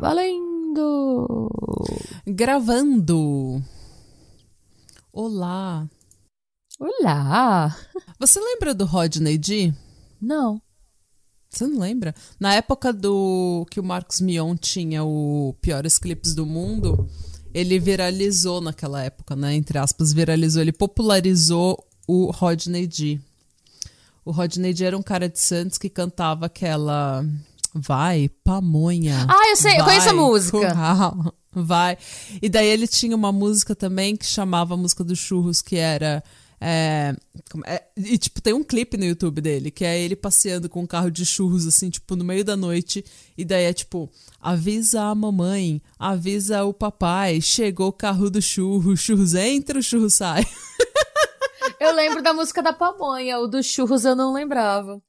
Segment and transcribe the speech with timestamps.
[0.00, 1.50] Valendo!
[2.24, 3.60] Gravando.
[5.12, 5.88] Olá.
[6.78, 7.76] Olá!
[8.20, 9.74] Você lembra do Rodney D?
[10.20, 10.62] Não.
[11.50, 12.14] Você não lembra?
[12.38, 17.08] Na época do que o Marcos Mion tinha o piores clipes do mundo,
[17.52, 19.54] ele viralizou naquela época, né?
[19.54, 20.62] Entre aspas, viralizou.
[20.62, 23.18] Ele popularizou o Rodney D.
[24.24, 27.24] O Rodney D era um cara de Santos que cantava aquela
[27.74, 29.26] Vai, pamonha.
[29.28, 30.58] Ah, eu sei, eu vai, conheço a música.
[30.58, 31.98] curral, vai.
[32.40, 36.22] E daí ele tinha uma música também que chamava a música dos churros, que era.
[36.60, 37.14] É,
[37.66, 40.86] é, e, tipo, tem um clipe no YouTube dele, que é ele passeando com um
[40.86, 43.04] carro de churros, assim, tipo, no meio da noite.
[43.36, 48.96] E daí é tipo: avisa a mamãe, avisa o papai, chegou o carro do churro,
[48.96, 50.44] churros entra, o churro sai.
[51.80, 55.00] Eu lembro da música da pamonha, o dos churros eu não lembrava.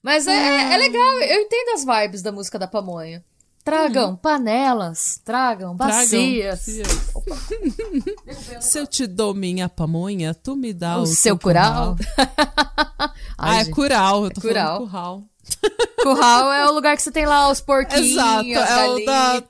[0.00, 3.24] Mas é, é legal, eu entendo as vibes da música da pamonha.
[3.64, 6.66] Tragam panelas, tragam bacias.
[8.60, 11.96] Se eu te dou minha pamonha, tu me dá o, o seu cural.
[13.44, 14.86] Ah, Ai, é curral, eu tô curral.
[14.86, 15.22] falando curral.
[16.02, 19.06] Curral é o lugar que você tem lá os porquinhos, Exato, as é o galinhas.
[19.06, 19.42] da.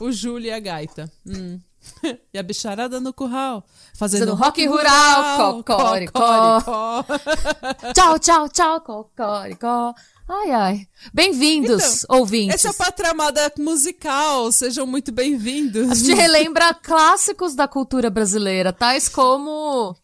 [0.00, 1.10] O Júlio e a gaita.
[1.26, 1.58] Hum.
[2.32, 3.64] E a bicharada no curral.
[3.96, 5.76] Fazendo, Fazendo rock rural, cocoricó.
[6.12, 7.04] cocoricó.
[7.94, 9.94] Tchau, tchau, tchau, cocoricó.
[10.28, 10.88] Ai, ai.
[11.14, 12.56] Bem-vindos, ouvintes.
[12.56, 14.50] Esse é Patramada Musical.
[14.50, 15.90] Sejam muito bem-vindos.
[15.90, 19.94] A gente relembra clássicos da cultura brasileira, tais como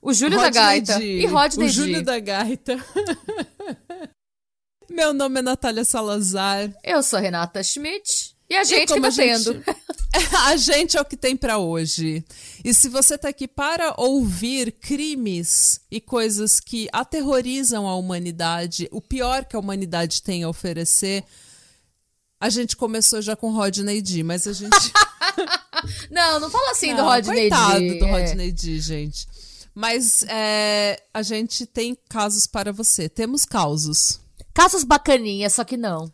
[0.00, 1.18] o Júlio da Rodney Gaita D.
[1.20, 2.02] e Rodney O Júlio D.
[2.04, 2.82] da Gaita.
[4.88, 6.72] Meu nome é Natália Salazar.
[6.82, 9.64] Eu sou Renata Schmidt e a gente que como tá a gente- tendo.
[10.46, 12.24] A gente é o que tem pra hoje.
[12.64, 19.00] E se você tá aqui para ouvir crimes e coisas que aterrorizam a humanidade, o
[19.02, 21.22] pior que a humanidade tem a oferecer,
[22.40, 24.72] a gente começou já com Rodney D, mas a gente
[26.10, 27.98] Não, não fala assim do Não, Rodney coitado D.
[27.98, 28.10] do é.
[28.10, 29.26] Rodney D, gente.
[29.74, 33.06] Mas é, a gente tem casos para você.
[33.08, 34.18] Temos causos.
[34.54, 36.10] Casos bacaninhas, só que não.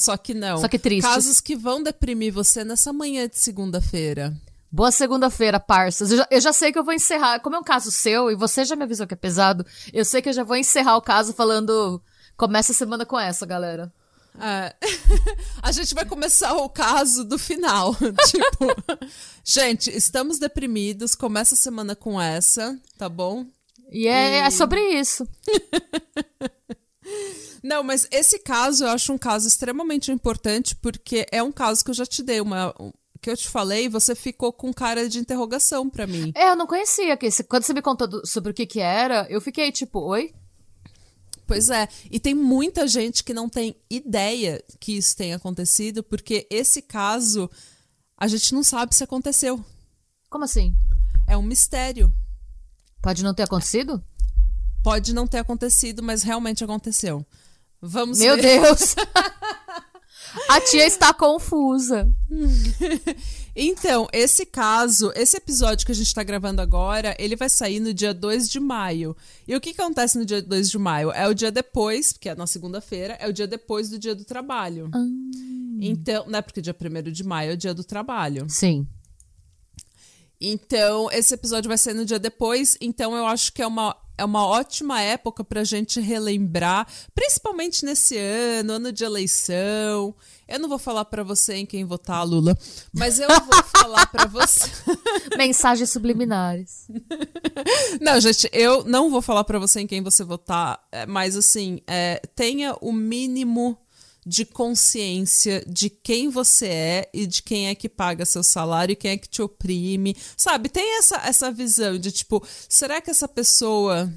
[0.00, 0.56] Só que não.
[0.56, 1.08] Só que tristes.
[1.08, 4.34] Casos que vão deprimir você nessa manhã de segunda-feira.
[4.72, 6.10] Boa segunda-feira, parças.
[6.10, 7.40] Eu já, eu já sei que eu vou encerrar.
[7.40, 10.22] Como é um caso seu, e você já me avisou que é pesado, eu sei
[10.22, 12.02] que eu já vou encerrar o caso falando.
[12.34, 13.92] Começa a semana com essa, galera.
[14.40, 14.74] É.
[15.60, 17.94] a gente vai começar o caso do final.
[18.26, 18.98] tipo,
[19.44, 21.14] gente, estamos deprimidos.
[21.14, 23.44] Começa a semana com essa, tá bom?
[23.92, 25.28] E é, é sobre isso.
[27.62, 31.90] Não, mas esse caso eu acho um caso extremamente importante porque é um caso que
[31.90, 32.74] eu já te dei uma.
[32.80, 36.32] um- que eu te falei, você ficou com cara de interrogação pra mim.
[36.34, 37.14] É, eu não conhecia.
[37.18, 40.00] Que esse- quando você me contou do- sobre o que que era, eu fiquei tipo,
[40.00, 40.32] oi?
[41.46, 46.46] Pois é, e tem muita gente que não tem ideia que isso tenha acontecido, porque
[46.48, 47.50] esse caso
[48.16, 49.62] a gente não sabe se aconteceu.
[50.30, 50.74] Como assim?
[51.28, 52.10] É um mistério.
[53.02, 54.02] Pode não ter acontecido?
[54.82, 57.26] Pode não ter acontecido, mas realmente aconteceu.
[57.80, 58.60] Vamos Meu ver.
[58.60, 58.94] Deus!
[60.48, 62.08] A tia está confusa.
[63.54, 67.92] Então, esse caso, esse episódio que a gente tá gravando agora, ele vai sair no
[67.92, 69.14] dia 2 de maio.
[69.46, 71.10] E o que acontece no dia 2 de maio?
[71.10, 74.24] É o dia depois, que é na segunda-feira, é o dia depois do dia do
[74.24, 74.88] trabalho.
[75.80, 78.46] Então, né, porque dia 1 de maio é o dia do trabalho.
[78.48, 78.86] Sim.
[80.40, 84.24] Então, esse episódio vai ser no dia depois, então eu acho que é uma, é
[84.24, 90.14] uma ótima época pra gente relembrar, principalmente nesse ano, ano de eleição.
[90.46, 92.56] Eu não vou falar pra você em quem votar, Lula,
[92.92, 94.68] mas eu vou falar pra você.
[95.38, 96.86] Mensagens subliminares.
[97.98, 101.80] Não, gente, eu não vou falar pra você em quem você votar, é, mas assim,
[101.86, 103.78] é, tenha o mínimo
[104.24, 108.96] de consciência de quem você é e de quem é que paga seu salário e
[108.96, 110.16] quem é que te oprime.
[110.36, 114.12] Sabe, tem essa, essa visão de tipo, será que essa pessoa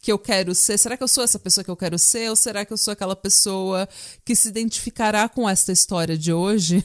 [0.00, 2.36] que eu quero ser, será que eu sou essa pessoa que eu quero ser ou
[2.36, 3.88] será que eu sou aquela pessoa
[4.22, 6.84] que se identificará com esta história de hoje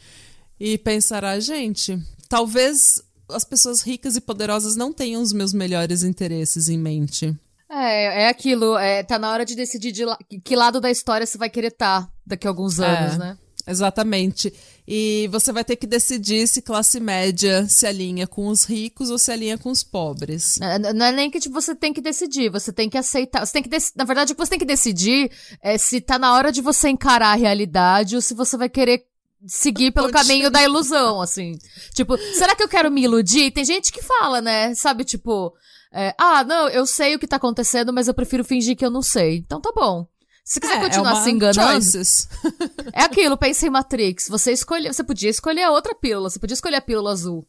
[0.58, 6.68] e pensará, gente, talvez as pessoas ricas e poderosas não tenham os meus melhores interesses
[6.68, 7.36] em mente.
[7.76, 8.76] É, é aquilo.
[8.78, 11.68] É, tá na hora de decidir de la- que lado da história você vai querer
[11.68, 13.18] estar daqui a alguns anos, É.
[13.18, 13.38] né?
[13.66, 14.52] Exatamente.
[14.86, 19.18] E você vai ter que decidir se classe média se alinha com os ricos ou
[19.18, 20.58] se alinha com os pobres.
[20.94, 23.44] Não é nem que tipo, você tem que decidir, você tem que aceitar.
[23.46, 25.30] Você tem que Na verdade, o que você tem que decidir
[25.62, 29.06] é se tá na hora de você encarar a realidade ou se você vai querer
[29.46, 31.58] seguir pelo caminho da ilusão, assim.
[31.92, 33.50] Tipo, será que eu quero me iludir?
[33.50, 34.74] Tem gente que fala, né?
[34.74, 35.54] Sabe, tipo,
[35.92, 38.90] é, ah, não, eu sei o que tá acontecendo, mas eu prefiro fingir que eu
[38.90, 39.36] não sei.
[39.36, 40.06] Então tá bom.
[40.44, 41.72] Se quiser é, continuar é se enganando.
[41.72, 42.28] Choices.
[42.92, 44.28] é aquilo, pensa em Matrix.
[44.28, 47.46] Você escolhe, você podia escolher a outra pílula, você podia escolher a pílula azul.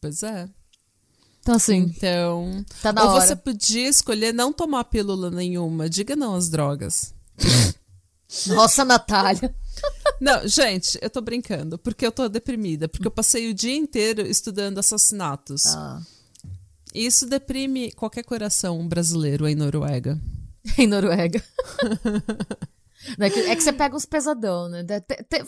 [0.00, 0.48] Pois é.
[1.40, 1.94] Então, assim.
[1.96, 2.64] Então.
[2.82, 3.20] Tá na ou hora.
[3.20, 5.88] você podia escolher não tomar pílula nenhuma.
[5.88, 7.14] Diga não às drogas.
[8.48, 9.54] Nossa, Natália.
[10.20, 14.22] Não, gente, eu tô brincando, porque eu tô deprimida, porque eu passei o dia inteiro
[14.22, 15.66] estudando assassinatos.
[15.66, 16.00] Ah.
[16.94, 20.18] Isso deprime qualquer coração brasileiro em Noruega.
[20.78, 21.42] em Noruega.
[23.20, 24.84] é, que, é que você pega uns pesadão, né?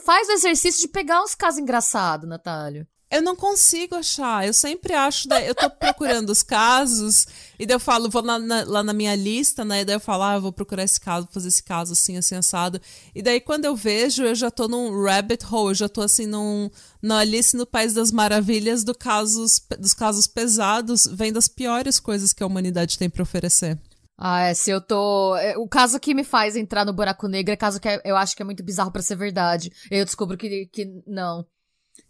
[0.04, 2.86] Faz o exercício de pegar uns casos engraçados, Natália.
[3.10, 4.46] Eu não consigo achar.
[4.46, 5.28] Eu sempre acho.
[5.28, 7.26] Daí, eu tô procurando os casos,
[7.58, 9.80] e daí eu falo, vou lá na, lá na minha lista, né?
[9.80, 12.34] E daí eu falo, ah, eu vou procurar esse caso, fazer esse caso assim, assim,
[12.34, 12.80] assado.
[13.14, 16.26] E daí quando eu vejo, eu já tô num rabbit hole, eu já tô assim
[16.26, 16.70] num.
[17.00, 22.32] Na Alice no País das Maravilhas do casos, dos casos pesados, vendo as piores coisas
[22.32, 23.78] que a humanidade tem para oferecer.
[24.20, 25.36] Ah, é, se eu tô.
[25.36, 28.16] É, o caso que me faz entrar no buraco negro é caso que é, eu
[28.16, 29.70] acho que é muito bizarro para ser verdade.
[29.90, 31.46] Eu descubro que, que não.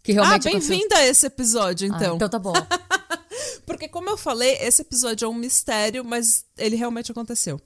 [0.03, 0.47] Que realmente.
[0.47, 2.13] Ah, bem-vinda a esse episódio, ah, então.
[2.13, 2.53] Ah, então tá bom.
[3.65, 7.59] Porque, como eu falei, esse episódio é um mistério, mas ele realmente aconteceu.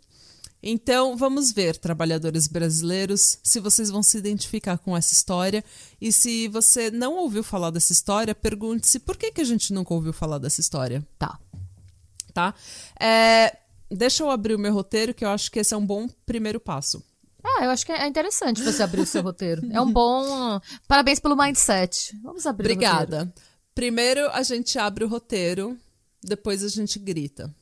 [0.61, 5.63] Então, vamos ver, trabalhadores brasileiros, se vocês vão se identificar com essa história.
[5.99, 9.93] E se você não ouviu falar dessa história, pergunte-se por que, que a gente nunca
[9.93, 11.05] ouviu falar dessa história.
[11.19, 11.37] Tá.
[12.33, 12.53] Tá?
[12.99, 13.57] É,
[13.93, 16.59] Deixa eu abrir o meu roteiro, que eu acho que esse é um bom primeiro
[16.59, 17.03] passo.
[17.43, 19.61] Ah, eu acho que é interessante você abrir o seu roteiro.
[19.71, 20.59] É um bom.
[20.87, 22.17] Parabéns pelo mindset.
[22.23, 22.95] Vamos abrir Obrigada.
[22.95, 23.21] o roteiro.
[23.23, 23.53] Obrigada.
[23.75, 25.77] Primeiro a gente abre o roteiro,
[26.23, 27.53] depois a gente grita.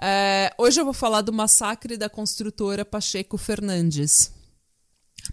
[0.00, 4.32] É, hoje eu vou falar do massacre da construtora Pacheco Fernandes.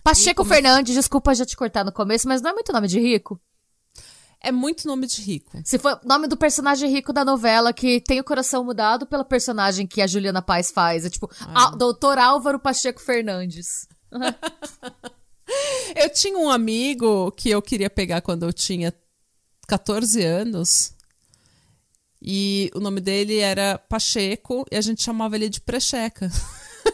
[0.03, 0.43] Pacheco.
[0.43, 3.39] Fernandes, desculpa já te cortar no começo, mas não é muito nome de rico?
[4.45, 5.59] É muito nome de rico.
[5.65, 9.87] Se for nome do personagem rico da novela que tem o coração mudado pela personagem
[9.87, 11.03] que a Juliana Paz faz.
[11.03, 11.71] É tipo, ah.
[11.71, 13.87] Doutor Álvaro Pacheco Fernandes.
[15.95, 18.93] eu tinha um amigo que eu queria pegar quando eu tinha
[19.67, 20.93] 14 anos.
[22.21, 26.29] E o nome dele era Pacheco e a gente chamava ele de Precheca.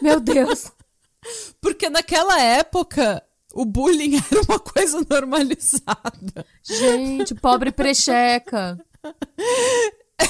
[0.00, 0.72] Meu Deus!
[1.60, 3.22] Porque naquela época
[3.52, 6.46] o bullying era uma coisa normalizada.
[6.62, 8.78] Gente, pobre precheca.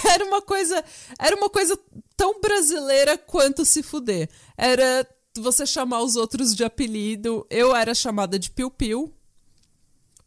[0.09, 0.85] Era uma coisa,
[1.19, 1.79] era uma coisa
[2.17, 4.29] tão brasileira quanto se fuder.
[4.57, 7.47] Era você chamar os outros de apelido.
[7.51, 9.15] Eu era chamada de Piu Piu,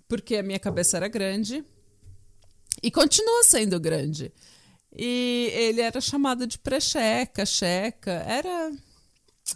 [0.07, 1.63] porque a minha cabeça era grande.
[2.83, 4.31] E continua sendo grande.
[4.95, 8.12] E ele era chamado de precheca, checa.
[8.12, 8.71] Era.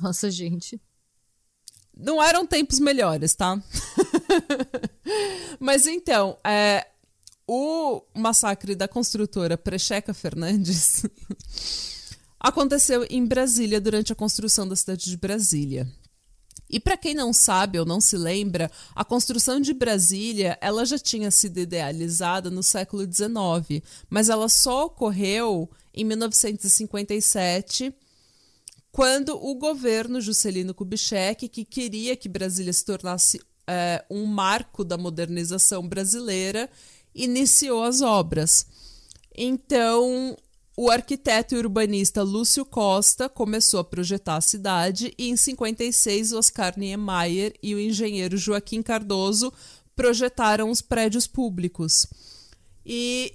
[0.01, 0.81] Nossa, gente
[1.99, 3.61] não eram tempos melhores, tá?
[5.59, 6.87] Mas então, é,
[7.45, 11.03] o massacre da construtora Precheca Fernandes
[12.39, 15.87] aconteceu em Brasília durante a construção da cidade de Brasília.
[16.69, 20.99] E para quem não sabe ou não se lembra, a construção de Brasília ela já
[20.99, 27.93] tinha sido idealizada no século XIX, mas ela só ocorreu em 1957
[28.91, 34.97] quando o governo Juscelino Kubitschek, que queria que Brasília se tornasse é, um marco da
[34.97, 36.69] modernização brasileira,
[37.13, 38.65] iniciou as obras.
[39.35, 40.35] Então,
[40.75, 46.73] o arquiteto e urbanista Lúcio Costa começou a projetar a cidade e em 56 Oscar
[46.77, 49.53] Niemeyer e o engenheiro Joaquim Cardoso
[49.95, 52.07] projetaram os prédios públicos.
[52.85, 53.33] E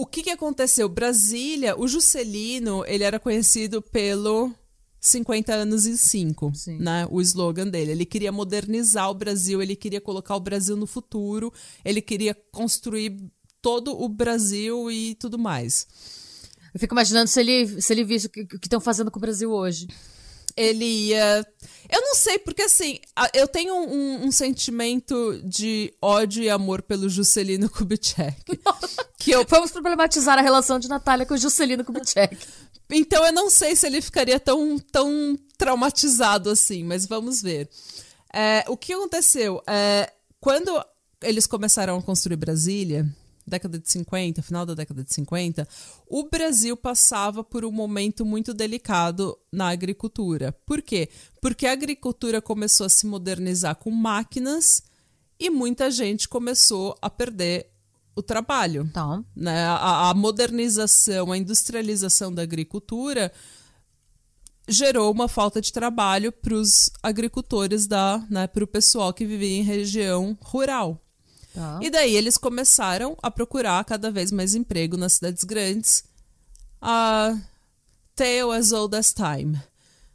[0.00, 0.88] o que, que aconteceu?
[0.88, 4.52] Brasília, o Juscelino, ele era conhecido pelo
[5.00, 7.06] 50 anos em 5, né?
[7.10, 7.92] O slogan dele.
[7.92, 11.52] Ele queria modernizar o Brasil, ele queria colocar o Brasil no futuro,
[11.84, 13.16] ele queria construir
[13.60, 15.86] todo o Brasil e tudo mais.
[16.72, 19.50] Eu fico imaginando se ele, se ele visse o que estão fazendo com o Brasil
[19.50, 19.86] hoje
[20.56, 21.46] ele ia.
[21.90, 22.98] Eu não sei, porque assim,
[23.32, 28.58] eu tenho um, um, sentimento de ódio e amor pelo Juscelino Kubitschek.
[29.18, 29.44] que eu...
[29.48, 32.36] Vamos problematizar a relação de Natália com o Juscelino Kubitschek.
[32.90, 37.68] então eu não sei se ele ficaria tão, tão traumatizado assim, mas vamos ver.
[38.32, 39.62] É, o que aconteceu?
[39.66, 40.84] É, quando
[41.22, 43.06] eles começaram a construir Brasília,
[43.46, 45.66] década de 50, final da década de 50,
[46.06, 50.52] o Brasil passava por um momento muito delicado na agricultura.
[50.66, 51.08] Por quê?
[51.40, 54.82] Porque a agricultura começou a se modernizar com máquinas
[55.38, 57.70] e muita gente começou a perder
[58.16, 58.88] o trabalho.
[58.92, 59.22] Tá.
[59.34, 59.64] Né?
[59.66, 63.32] A, a modernização, a industrialização da agricultura
[64.68, 69.58] gerou uma falta de trabalho para os agricultores da, né, para o pessoal que vivia
[69.58, 71.03] em região rural.
[71.54, 71.78] Tá.
[71.80, 76.02] E daí eles começaram a procurar cada vez mais emprego nas cidades grandes.
[76.82, 77.38] A
[78.16, 79.56] tale as old as time.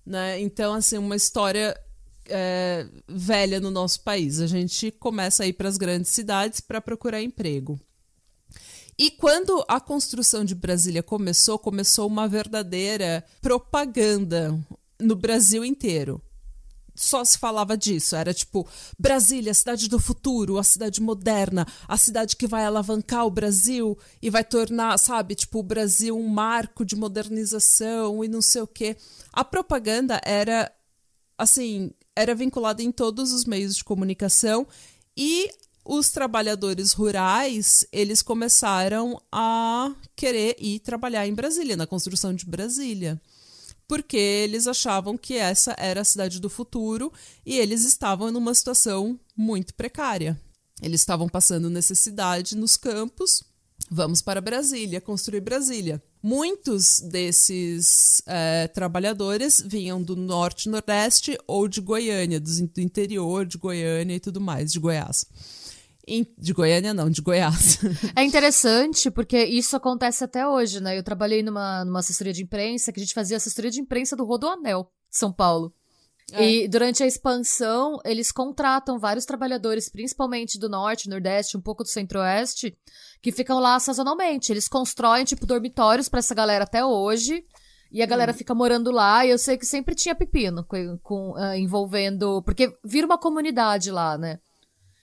[0.05, 0.41] Né?
[0.41, 1.79] Então, assim, uma história
[2.25, 4.41] é, velha no nosso país.
[4.41, 7.79] A gente começa a ir para as grandes cidades para procurar emprego.
[8.97, 14.59] E quando a construção de Brasília começou, começou uma verdadeira propaganda
[14.99, 16.21] no Brasil inteiro.
[16.99, 18.13] Só se falava disso.
[18.13, 18.67] Era tipo,
[18.99, 23.97] Brasília, a cidade do futuro, a cidade moderna, a cidade que vai alavancar o Brasil
[24.21, 28.67] e vai tornar, sabe, tipo, o Brasil um marco de modernização e não sei o
[28.67, 28.97] quê.
[29.31, 30.69] A propaganda era,
[31.37, 34.67] assim, era vinculada em todos os meios de comunicação
[35.15, 35.49] e
[35.85, 43.21] os trabalhadores rurais, eles começaram a querer ir trabalhar em Brasília, na construção de Brasília.
[43.89, 47.11] Porque eles achavam que essa era a cidade do futuro
[47.43, 50.39] e eles estavam numa situação muito precária.
[50.79, 53.43] Eles estavam passando necessidade nos campos.
[53.89, 56.01] Vamos para Brasília, construir Brasília.
[56.21, 64.15] Muitos desses é, trabalhadores vinham do norte, nordeste ou de Goiânia, do interior de Goiânia
[64.15, 65.25] e tudo mais, de Goiás.
[66.37, 67.79] De Goiânia, não, de Goiás.
[68.15, 70.97] É interessante porque isso acontece até hoje, né?
[70.97, 74.25] Eu trabalhei numa, numa assessoria de imprensa que a gente fazia assessoria de imprensa do
[74.25, 75.73] Rodoanel, São Paulo.
[76.31, 76.47] É.
[76.47, 81.89] E durante a expansão, eles contratam vários trabalhadores, principalmente do norte, nordeste, um pouco do
[81.89, 82.77] centro-oeste,
[83.21, 84.51] que ficam lá sazonalmente.
[84.51, 87.43] Eles constroem, tipo, dormitórios para essa galera até hoje.
[87.91, 88.35] E a galera hum.
[88.35, 92.43] fica morando lá, e eu sei que sempre tinha pepino com, com uh, envolvendo.
[92.43, 94.39] Porque vira uma comunidade lá, né?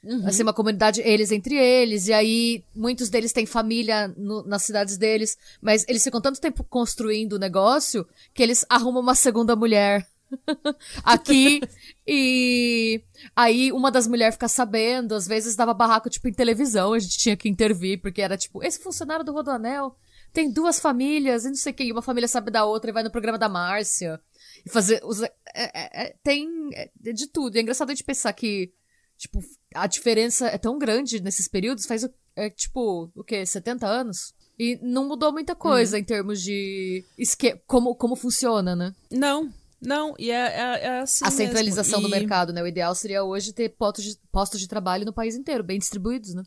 [0.04, 0.26] Uhum.
[0.26, 4.96] Assim, uma comunidade, eles entre eles, e aí muitos deles têm família no, nas cidades
[4.96, 10.06] deles, mas eles ficam tanto tempo construindo o negócio que eles arrumam uma segunda mulher
[11.02, 11.60] aqui
[12.06, 13.02] e
[13.34, 17.18] aí uma das mulheres fica sabendo, às vezes dava barraco tipo em televisão, a gente
[17.18, 19.96] tinha que intervir porque era tipo, esse funcionário do Rodoanel
[20.32, 23.10] tem duas famílias e não sei quem, uma família sabe da outra e vai no
[23.10, 24.20] programa da Márcia
[24.64, 27.56] e fazer, usa, é, é, é tem é, de tudo.
[27.56, 28.72] E é engraçado a gente pensar que
[29.16, 29.40] Tipo,
[29.74, 33.44] a diferença é tão grande nesses períodos, faz, é, tipo, o quê?
[33.44, 34.34] 70 anos?
[34.58, 36.02] E não mudou muita coisa uhum.
[36.02, 38.94] em termos de esque como, como funciona, né?
[39.10, 42.08] Não, não, e é, é, é assim A centralização mesmo.
[42.08, 42.62] do mercado, né?
[42.62, 46.34] O ideal seria hoje ter postos de, postos de trabalho no país inteiro, bem distribuídos,
[46.34, 46.42] né?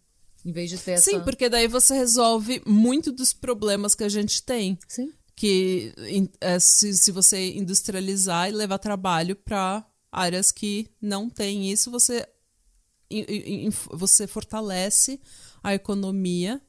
[0.45, 1.11] Em vez de ter essa...
[1.11, 4.77] Sim, porque daí você resolve muito dos problemas que a gente tem.
[4.87, 5.11] Sim.
[5.35, 5.93] Que
[6.41, 12.27] é, se, se você industrializar e levar trabalho para áreas que não têm isso, você
[13.91, 15.19] você fortalece
[15.63, 16.61] a economia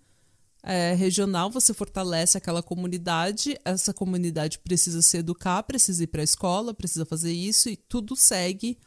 [0.62, 6.24] é, regional, você fortalece aquela comunidade, essa comunidade precisa se educar, precisa ir para a
[6.24, 8.78] escola, precisa fazer isso e tudo segue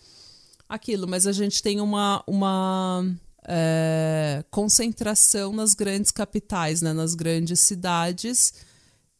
[0.69, 1.07] aquilo.
[1.07, 3.05] Mas a gente tem uma, uma
[3.47, 8.53] é, concentração nas grandes capitais, né, nas grandes cidades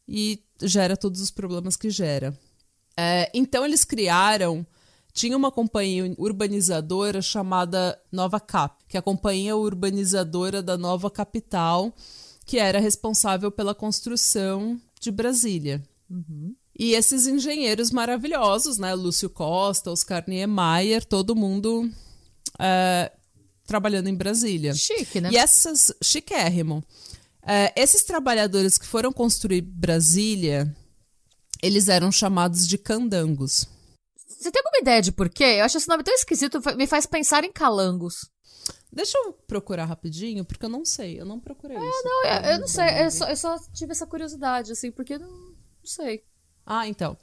[0.06, 2.36] e gera todos os problemas que gera.
[2.96, 4.64] É, então eles criaram
[5.14, 11.94] tinha uma companhia urbanizadora chamada Nova Cap, que é a companhia urbanizadora da nova capital,
[12.44, 15.80] que era responsável pela construção de Brasília.
[16.10, 16.56] Uhum.
[16.76, 18.92] E esses engenheiros maravilhosos, né?
[18.92, 21.88] Lúcio Costa, Oscar Niemeyer, todo mundo
[22.58, 23.12] é,
[23.64, 24.74] trabalhando em Brasília.
[24.74, 25.30] Chique, né?
[25.32, 25.92] E essas.
[26.02, 26.82] Chiquérrimo.
[27.46, 30.74] É, esses trabalhadores que foram construir Brasília,
[31.62, 33.68] eles eram chamados de candangos.
[34.44, 35.56] Você tem alguma ideia de por quê?
[35.58, 38.30] Eu acho esse nome tão esquisito, me faz pensar em calangos.
[38.92, 42.04] Deixa eu procurar rapidinho, porque eu não sei, eu não procurei é, isso.
[42.04, 45.30] Não, eu, eu não sei, eu só, eu só, tive essa curiosidade, assim, porque não,
[45.30, 46.24] não sei.
[46.66, 47.16] Ah, então.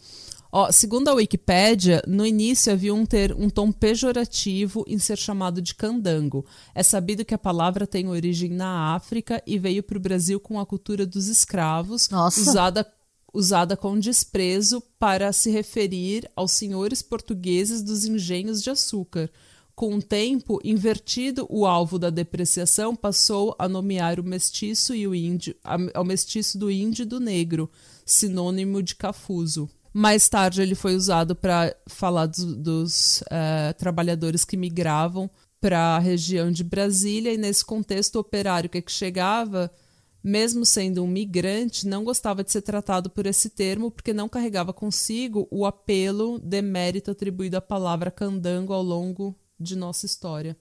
[0.52, 5.62] Ó, segundo a Wikipédia, no início havia um, ter, um tom pejorativo em ser chamado
[5.62, 6.44] de candango.
[6.74, 10.60] É sabido que a palavra tem origem na África e veio para o Brasil com
[10.60, 12.42] a cultura dos escravos, Nossa.
[12.42, 12.92] usada
[13.34, 19.30] usada com desprezo para se referir aos senhores portugueses dos engenhos de açúcar.
[19.74, 25.16] Com o tempo, invertido o alvo da depreciação, passou a nomear o mestiço e o
[25.16, 25.56] índio,
[25.94, 27.70] ao mestiço do índio e do negro,
[28.06, 29.70] sinônimo de cafuso.
[29.94, 36.00] Mais tarde, ele foi usado para falar dos, dos uh, trabalhadores que migravam para a
[36.00, 39.72] região de Brasília, e nesse contexto, o operário que, é que chegava,
[40.24, 44.74] mesmo sendo um migrante, não gostava de ser tratado por esse termo, porque não carregava
[44.74, 50.56] consigo o apelo de mérito atribuído à palavra candango ao longo de nossa história.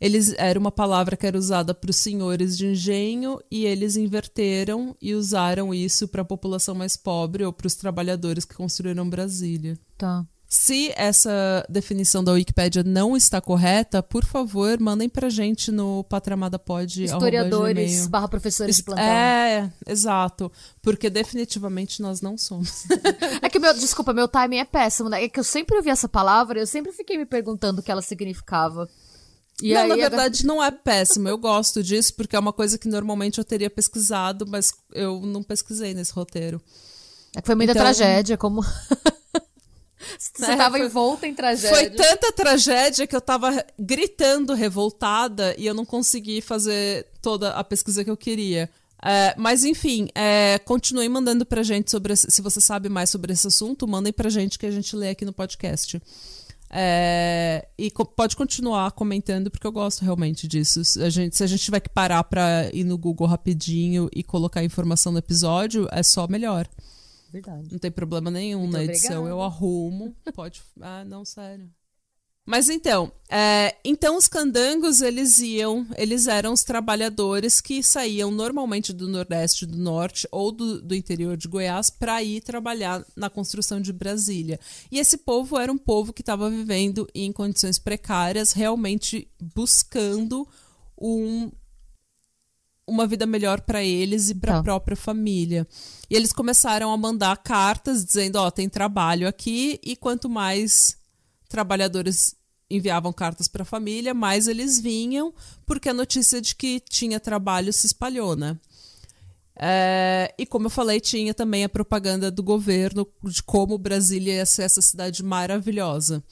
[0.00, 4.96] Eles era uma palavra que era usada para os senhores de engenho e eles inverteram
[5.00, 9.78] e usaram isso para a população mais pobre ou para os trabalhadores que construíram Brasília.
[9.96, 10.26] Tá.
[10.56, 17.02] Se essa definição da Wikipédia não está correta, por favor, mandem pra gente no patramadapod.
[17.02, 19.04] Historiadores barra professores de plantão.
[19.04, 20.52] É, exato.
[20.80, 22.84] Porque definitivamente nós não somos.
[23.42, 25.24] é que meu, desculpa, meu timing é péssimo, né?
[25.24, 28.00] É que eu sempre ouvi essa palavra, eu sempre fiquei me perguntando o que ela
[28.00, 28.88] significava.
[29.60, 31.28] E não, aí, na verdade, não é péssimo.
[31.28, 35.42] Eu gosto disso, porque é uma coisa que normalmente eu teria pesquisado, mas eu não
[35.42, 36.62] pesquisei nesse roteiro.
[37.34, 37.82] É que foi muita então...
[37.82, 38.64] tragédia, como.
[40.18, 41.70] Você é, tava foi, envolta em tragédia.
[41.70, 47.64] Foi tanta tragédia que eu tava gritando revoltada e eu não consegui fazer toda a
[47.64, 48.70] pesquisa que eu queria.
[49.02, 52.16] É, mas enfim, é, continue mandando pra gente sobre.
[52.16, 55.24] Se você sabe mais sobre esse assunto, mandem pra gente que a gente lê aqui
[55.24, 56.00] no podcast.
[56.76, 60.80] É, e co pode continuar comentando, porque eu gosto realmente disso.
[61.00, 64.64] A gente, se a gente tiver que parar pra ir no Google rapidinho e colocar
[64.64, 66.66] informação no episódio, é só melhor.
[67.34, 67.68] Verdade.
[67.72, 69.22] Não tem problema nenhum Muito na edição.
[69.22, 69.30] Obrigada.
[69.30, 70.16] Eu arrumo.
[70.32, 70.62] Pode.
[70.80, 71.68] Ah, não, sério.
[72.46, 78.92] Mas então, é, então os candangos eles iam, eles eram os trabalhadores que saíam normalmente
[78.92, 83.80] do Nordeste, do Norte ou do, do interior de Goiás para ir trabalhar na construção
[83.80, 84.60] de Brasília.
[84.92, 90.46] E esse povo era um povo que estava vivendo em condições precárias, realmente buscando
[91.00, 91.50] um,
[92.86, 94.62] uma vida melhor para eles e para a tá.
[94.62, 95.66] própria família.
[96.08, 100.96] E eles começaram a mandar cartas dizendo: ó, oh, tem trabalho aqui, e quanto mais
[101.48, 102.34] trabalhadores
[102.70, 105.32] enviavam cartas para a família, mais eles vinham,
[105.66, 108.58] porque a notícia de que tinha trabalho se espalhou, né?
[109.56, 114.46] É, e como eu falei, tinha também a propaganda do governo de como Brasília ia
[114.46, 116.24] ser essa cidade maravilhosa.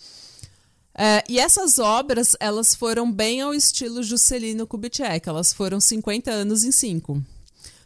[0.95, 6.65] É, e essas obras, elas foram bem ao estilo Juscelino Kubitschek, elas foram 50 anos
[6.65, 7.23] em 5.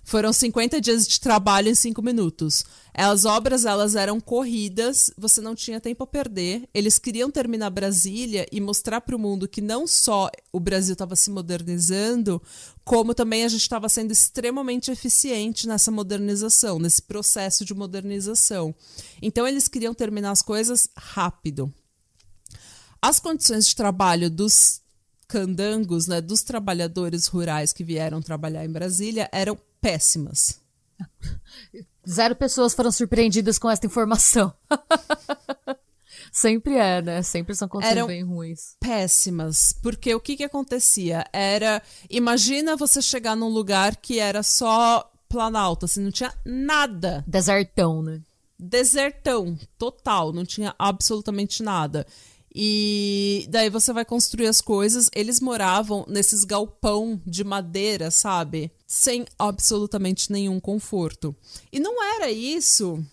[0.09, 2.65] Foram 50 dias de trabalho em 5 minutos.
[2.95, 6.69] As obras, elas eram corridas, você não tinha tempo a perder.
[6.73, 11.17] Eles queriam terminar Brasília e mostrar para o mundo que não só o Brasil estava
[11.17, 12.41] se modernizando,
[12.85, 18.73] como também a gente estava sendo extremamente eficiente nessa modernização, nesse processo de modernização.
[19.21, 21.75] Então, eles queriam terminar as coisas rápido.
[23.07, 24.83] As condições de trabalho dos
[25.29, 30.61] candangos, né, dos trabalhadores rurais que vieram trabalhar em Brasília, eram péssimas.
[32.09, 34.53] Zero pessoas foram surpreendidas com esta informação.
[36.33, 37.23] Sempre é, né?
[37.23, 38.77] Sempre são condições bem ruins.
[38.81, 39.73] Péssimas.
[39.81, 41.25] Porque o que que acontecia?
[41.33, 41.81] Era.
[42.11, 47.25] Imagina você chegar num lugar que era só planalto, assim, não tinha nada.
[47.25, 48.21] Desertão, né?
[48.59, 52.05] Desertão, total, não tinha absolutamente nada.
[52.59, 55.11] E daí você vai construir as coisas.
[55.15, 58.73] Eles moravam nesses galpão de madeira, sabe?
[58.87, 61.37] Sem absolutamente nenhum conforto.
[61.71, 63.05] E não era isso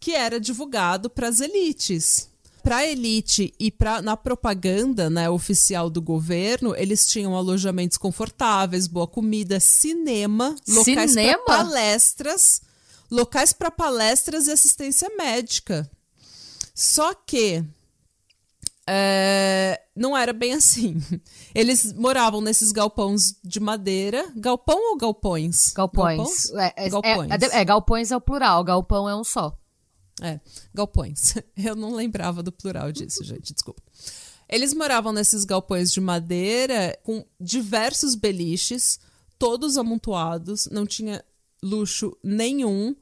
[0.00, 2.28] que era divulgado para as elites.
[2.64, 8.88] Para a elite e pra, na propaganda né, oficial do governo, eles tinham alojamentos confortáveis,
[8.88, 12.60] boa comida, cinema, locais para palestras,
[13.08, 15.88] locais para palestras e assistência médica.
[16.74, 17.64] Só que
[18.92, 21.00] é, não era bem assim.
[21.54, 24.32] Eles moravam nesses galpões de madeira.
[24.34, 25.72] Galpão ou galpões?
[25.72, 26.16] Galpões.
[26.16, 26.50] galpões?
[26.54, 27.30] É, é, galpões.
[27.30, 29.56] É, é, galpões é o plural, galpão é um só.
[30.20, 30.40] É,
[30.74, 31.34] galpões.
[31.56, 33.80] Eu não lembrava do plural disso, gente, desculpa.
[34.48, 38.98] Eles moravam nesses galpões de madeira com diversos beliches,
[39.38, 41.24] todos amontoados, não tinha
[41.62, 42.96] luxo nenhum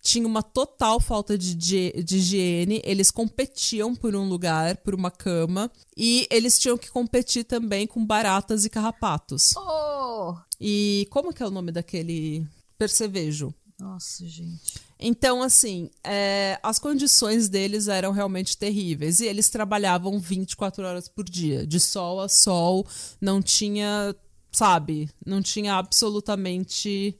[0.00, 5.10] tinha uma total falta de, de, de, higiene, eles competiam por um lugar, por uma
[5.10, 9.54] cama, e eles tinham que competir também com baratas e carrapatos.
[9.56, 10.36] Oh!
[10.60, 12.46] E como que é o nome daquele
[12.78, 13.54] percevejo?
[13.78, 14.74] Nossa, gente.
[14.98, 19.20] Então, assim, é, as condições deles eram realmente terríveis.
[19.20, 22.86] E eles trabalhavam 24 horas por dia, de sol a sol.
[23.18, 24.14] Não tinha,
[24.52, 27.18] sabe, não tinha absolutamente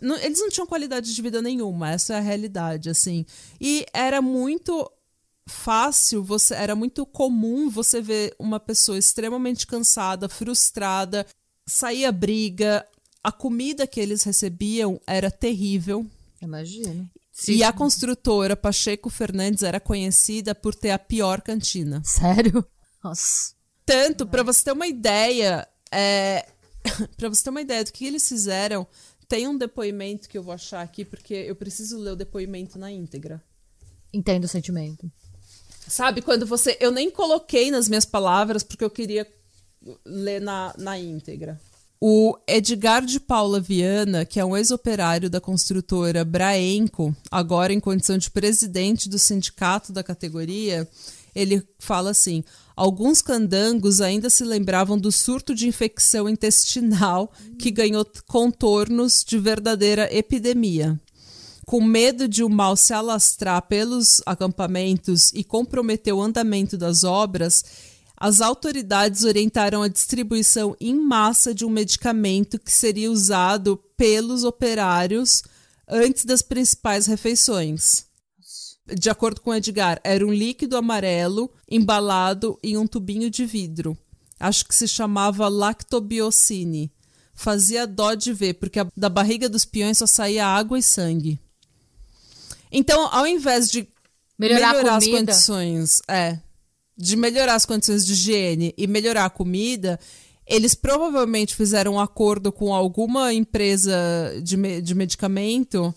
[0.00, 3.24] não, eles não tinham qualidade de vida nenhuma, essa é a realidade, assim.
[3.60, 4.90] E era muito
[5.48, 11.26] fácil, você era muito comum você ver uma pessoa extremamente cansada, frustrada,
[11.66, 12.86] saía briga,
[13.22, 16.06] a comida que eles recebiam era terrível.
[16.40, 17.08] Imagino.
[17.48, 22.02] E a construtora Pacheco Fernandes era conhecida por ter a pior cantina.
[22.04, 22.64] Sério?
[23.02, 23.54] Nossa.
[23.84, 26.46] Tanto, pra você ter uma ideia, é...
[27.16, 28.86] pra você ter uma ideia do que eles fizeram,
[29.30, 32.90] tem um depoimento que eu vou achar aqui, porque eu preciso ler o depoimento na
[32.90, 33.40] íntegra.
[34.12, 35.10] Entendo o sentimento.
[35.86, 36.76] Sabe, quando você.
[36.80, 39.24] Eu nem coloquei nas minhas palavras porque eu queria
[40.04, 41.60] ler na, na íntegra.
[42.00, 48.18] O Edgar de Paula Viana, que é um ex-operário da construtora Braenco, agora em condição
[48.18, 50.88] de presidente do sindicato da categoria,
[51.32, 52.42] ele fala assim:
[52.80, 60.08] alguns candangos ainda se lembravam do surto de infecção intestinal que ganhou contornos de verdadeira
[60.10, 60.98] epidemia
[61.66, 67.62] com medo de o mal se alastrar pelos acampamentos e comprometer o andamento das obras,
[68.16, 75.44] as autoridades orientaram a distribuição em massa de um medicamento que seria usado pelos operários
[75.86, 78.09] antes das principais refeições.
[78.98, 83.96] De acordo com Edgar, era um líquido amarelo embalado em um tubinho de vidro.
[84.38, 86.90] Acho que se chamava lactobiocine.
[87.34, 91.38] Fazia dó de ver, porque da barriga dos peões só saía água e sangue.
[92.70, 93.88] Então, ao invés de
[94.38, 96.38] Melhorar, melhorar a as condições, é,
[96.96, 99.98] de melhorar as condições de higiene e melhorar a comida,
[100.46, 103.94] eles provavelmente fizeram um acordo com alguma empresa
[104.42, 105.94] de, me- de medicamento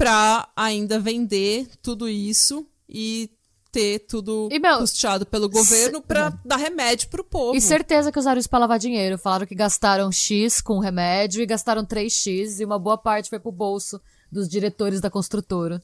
[0.00, 3.28] para ainda vender tudo isso e
[3.70, 7.54] ter tudo E, meu, custeado pelo governo para dar remédio pro povo.
[7.54, 9.18] E certeza que usaram isso pra lavar dinheiro.
[9.18, 13.52] Falaram que gastaram X com remédio e gastaram 3X e uma boa parte foi pro
[13.52, 14.00] bolso
[14.32, 15.82] dos diretores da construtora.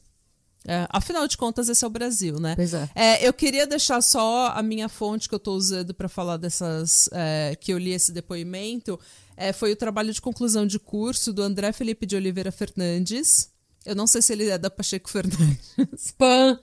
[0.67, 2.55] É, afinal de contas, esse é o Brasil, né?
[2.55, 2.89] Pois é.
[2.95, 7.07] É, eu queria deixar só a minha fonte que eu estou usando para falar dessas.
[7.13, 8.99] é, que eu li esse depoimento.
[9.37, 13.55] é, foi o trabalho de conclusão de curso do André Felipe de Oliveira Fernandes.
[13.85, 16.11] Eu não sei se ele é da Pacheco Fernandes.
[16.17, 16.59] Pan!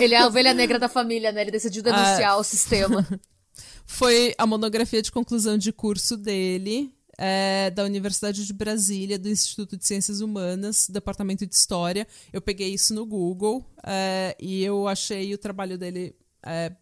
[0.00, 1.42] Ele é a ovelha negra da família, né?
[1.42, 3.06] Ele decidiu denunciar o sistema.
[3.86, 9.76] Foi a monografia de conclusão de curso dele, é, da Universidade de Brasília, do Instituto
[9.76, 12.06] de Ciências Humanas, Departamento de História.
[12.32, 16.72] Eu peguei isso no Google é, e eu achei o trabalho dele é,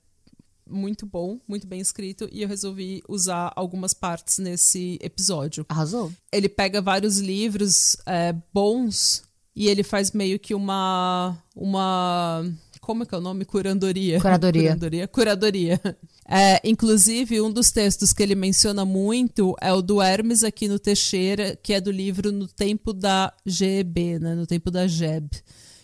[0.72, 5.66] muito bom, muito bem escrito, e eu resolvi usar algumas partes nesse episódio.
[5.68, 6.12] Arrasou.
[6.32, 9.22] Ele pega vários livros é, bons
[9.54, 11.37] e ele faz meio que uma.
[11.54, 12.44] uma
[12.80, 13.44] como é que é o nome?
[13.44, 14.20] Curandoria.
[14.20, 14.70] Curadoria.
[14.74, 15.08] Curadoria.
[15.08, 15.80] Curadoria.
[16.28, 21.56] É, inclusive, um dos textos que ele menciona muito é o do Hermes Aquino Teixeira,
[21.62, 24.35] que é do livro No Tempo da GEB, né?
[24.35, 25.30] No Tempo da JEB.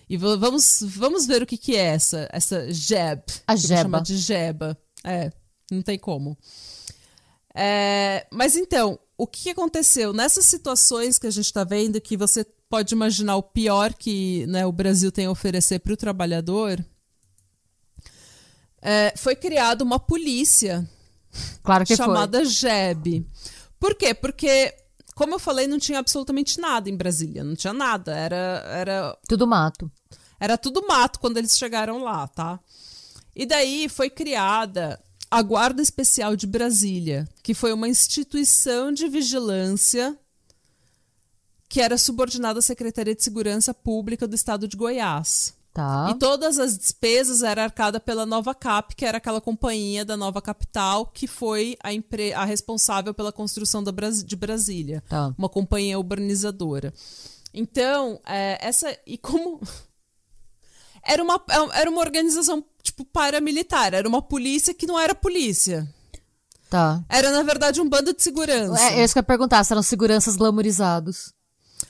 [0.08, 3.22] E vamos, vamos ver o que, que é essa, essa JEB.
[3.46, 3.82] A que jeba.
[3.82, 4.78] chamar de jeba.
[5.04, 5.30] É,
[5.70, 6.36] não tem como.
[7.54, 10.12] É, mas então, o que aconteceu?
[10.12, 14.64] Nessas situações que a gente está vendo, que você pode imaginar o pior que né,
[14.64, 16.82] o Brasil tem a oferecer para o trabalhador,
[18.80, 20.88] é, foi criada uma polícia
[21.62, 23.26] Claro que chamada JEB.
[23.78, 24.14] Por quê?
[24.14, 24.74] Porque,
[25.18, 27.42] como eu falei, não tinha absolutamente nada em Brasília.
[27.42, 28.14] Não tinha nada.
[28.14, 29.18] Era, era.
[29.28, 29.90] Tudo mato.
[30.38, 32.60] era tudo mato quando eles chegaram lá, tá?
[33.34, 40.16] E daí foi criada a Guarda Especial de Brasília, que foi uma instituição de vigilância
[41.68, 45.52] que era subordinada à Secretaria de Segurança Pública do Estado de Goiás.
[45.78, 46.08] Tá.
[46.10, 50.42] E todas as despesas eram arcadas pela Nova Cap, que era aquela companhia da Nova
[50.42, 55.32] Capital, que foi a, empre- a responsável pela construção da Bras- de Brasília Tá.
[55.38, 56.92] uma companhia urbanizadora.
[57.54, 58.92] Então, é, essa.
[59.06, 59.60] E como.
[61.00, 61.40] Era uma,
[61.74, 63.94] era uma organização, tipo, paramilitar.
[63.94, 65.88] Era uma polícia que não era polícia.
[66.68, 67.02] Tá.
[67.08, 68.82] Era, na verdade, um bando de segurança.
[68.82, 71.32] É, é isso que eu ia perguntar, se eram seguranças glamorizados.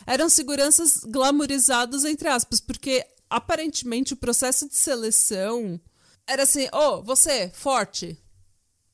[0.06, 5.80] Eram seguranças glamorizados, entre aspas, porque aparentemente o processo de seleção
[6.26, 8.18] era assim: ô, você, forte,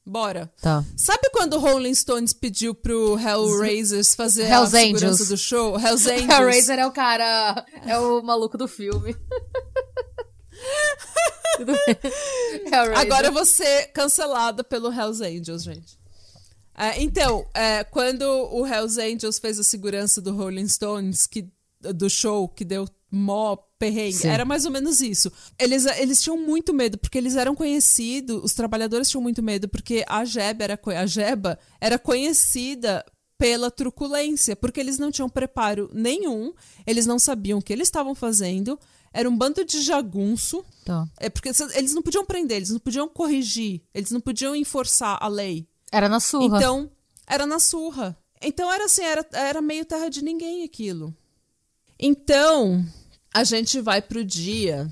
[0.04, 0.52] bora.
[0.60, 0.84] Tá.
[0.96, 5.28] Sabe quando o Rolling Stones pediu pro Hellraisers fazer Hells a segurança Angels.
[5.28, 5.78] do show?
[5.78, 6.30] Hells Angels.
[6.30, 7.64] Hellraiser é o cara.
[7.86, 9.16] É o maluco do filme.
[12.96, 15.98] Agora ser cancelada pelo Hells Angels, gente.
[16.76, 21.48] É, então, é, quando o Hells Angels fez a segurança do Rolling Stones, que,
[21.80, 24.28] do show, que deu mó perrengue, Sim.
[24.28, 25.30] era mais ou menos isso.
[25.58, 30.04] Eles, eles tinham muito medo, porque eles eram conhecidos, os trabalhadores tinham muito medo, porque
[30.08, 33.04] a Jeba era, a Jeba era conhecida
[33.36, 36.52] pela truculência, porque eles não tinham preparo nenhum,
[36.86, 38.78] eles não sabiam o que eles estavam fazendo,
[39.12, 41.06] era um bando de jagunço, Tá.
[41.18, 45.28] é porque eles não podiam prender, eles não podiam corrigir, eles não podiam enforçar a
[45.28, 45.66] lei.
[45.90, 46.56] Era na surra.
[46.58, 46.90] Então,
[47.26, 48.16] era na surra.
[48.42, 51.14] Então era assim, era, era meio terra de ninguém aquilo.
[51.98, 52.84] Então,
[53.34, 54.90] a gente vai pro dia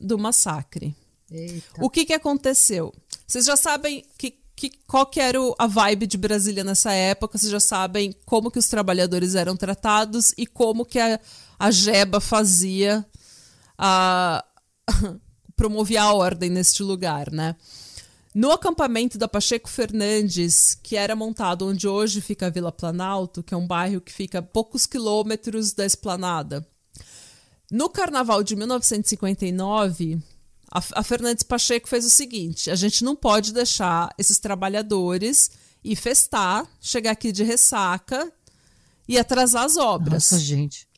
[0.00, 0.94] do massacre.
[1.28, 1.84] Eita.
[1.84, 2.94] O que que aconteceu?
[3.26, 7.50] Vocês já sabem que, que, qual que era a vibe de Brasília nessa época, vocês
[7.50, 11.18] já sabem como que os trabalhadores eram tratados e como que a,
[11.58, 13.04] a Jeba fazia
[13.76, 14.44] a
[15.56, 17.56] promovia a ordem neste lugar, né?
[18.32, 23.52] No acampamento da Pacheco Fernandes, que era montado onde hoje fica a Vila Planalto, que
[23.52, 26.64] é um bairro que fica a poucos quilômetros da esplanada.
[27.70, 30.18] No carnaval de 1959,
[30.70, 35.50] a, a Fernandes Pacheco fez o seguinte: a gente não pode deixar esses trabalhadores
[35.84, 38.32] ir festar, chegar aqui de ressaca
[39.06, 40.30] e atrasar as obras.
[40.30, 40.88] Nossa, gente.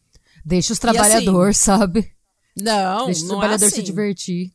[0.45, 2.13] Deixa os trabalhadores, assim, sabe?
[2.57, 3.77] Não, Deixa o não trabalhador é assim.
[3.77, 4.53] se divertir.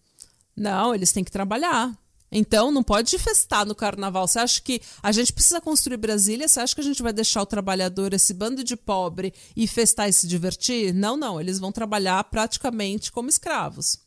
[0.56, 1.96] Não, eles têm que trabalhar.
[2.38, 4.28] Então, não pode festar no carnaval.
[4.28, 6.50] Você acha que a gente precisa construir Brasília?
[6.50, 10.10] Você acha que a gente vai deixar o trabalhador, esse bando de pobre, ir festar
[10.10, 10.94] e se divertir?
[10.94, 11.40] Não, não.
[11.40, 14.00] Eles vão trabalhar praticamente como escravos.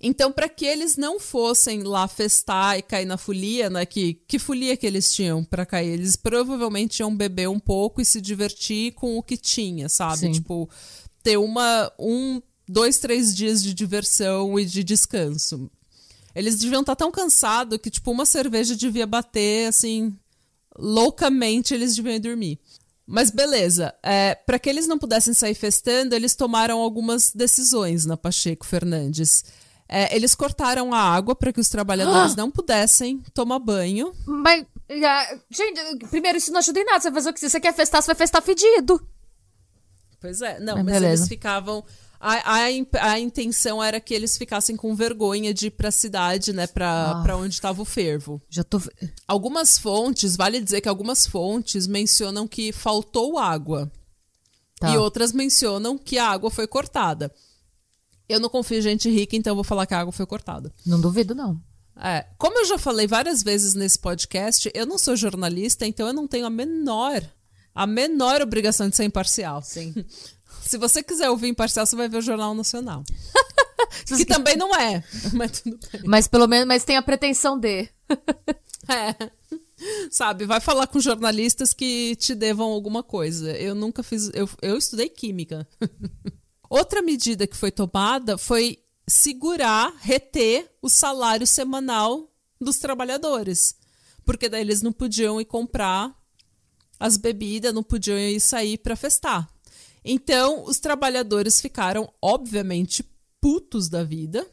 [0.00, 3.84] Então, para que eles não fossem lá festar e cair na folia, né?
[3.84, 5.94] Que, que folia que eles tinham para cair?
[5.94, 10.18] Eles provavelmente iam beber um pouco e se divertir com o que tinha, sabe?
[10.18, 10.32] Sim.
[10.32, 10.70] Tipo,
[11.20, 15.68] ter uma, um, dois, três dias de diversão e de descanso.
[16.34, 20.16] Eles deviam estar tão cansados que, tipo, uma cerveja devia bater, assim,
[20.78, 22.58] loucamente eles deviam ir dormir.
[23.06, 28.16] Mas beleza, é, para que eles não pudessem sair festando, eles tomaram algumas decisões na
[28.16, 29.44] Pacheco Fernandes.
[29.88, 34.14] É, eles cortaram a água para que os trabalhadores não pudessem tomar banho.
[34.24, 34.64] Mas,
[35.04, 37.00] ah, gente, primeiro, isso não ajuda em nada.
[37.00, 39.06] Você vai fazer o que você quer festar, você vai festar fedido.
[40.20, 41.84] Pois é, não, Mas mas, eles ficavam.
[42.24, 46.68] A, a, a intenção era que eles ficassem com vergonha de ir pra cidade, né?
[46.68, 47.22] Pra, Ah.
[47.24, 48.40] pra onde estava o fervo.
[48.48, 48.80] Já tô.
[49.26, 53.90] Algumas fontes, vale dizer que algumas fontes mencionam que faltou água.
[54.78, 54.90] Tá.
[54.92, 57.32] E outras mencionam que a água foi cortada.
[58.28, 60.72] Eu não confio em gente rica, então vou falar que a água foi cortada.
[60.86, 61.60] Não duvido, não.
[62.00, 66.12] É, como eu já falei várias vezes nesse podcast, eu não sou jornalista, então eu
[66.12, 67.20] não tenho a menor,
[67.74, 69.60] a menor obrigação de ser imparcial.
[69.62, 69.92] Sim.
[70.66, 73.04] Se você quiser ouvir imparcial, você vai ver o Jornal Nacional.
[74.06, 76.02] Que também não é, mas tudo bem.
[76.04, 77.88] Mas pelo menos mas tem a pretensão de.
[78.88, 79.14] É.
[80.10, 83.52] Sabe, vai falar com jornalistas que te devam alguma coisa.
[83.52, 84.30] Eu nunca fiz.
[84.34, 85.68] Eu, eu estudei química.
[86.68, 92.28] Outra medida que foi tomada foi segurar, reter o salário semanal
[92.60, 93.76] dos trabalhadores.
[94.24, 96.12] Porque daí eles não podiam ir comprar
[96.98, 99.48] as bebidas, não podiam ir sair para festar.
[100.04, 103.04] Então, os trabalhadores ficaram, obviamente,
[103.40, 104.46] putos da vida,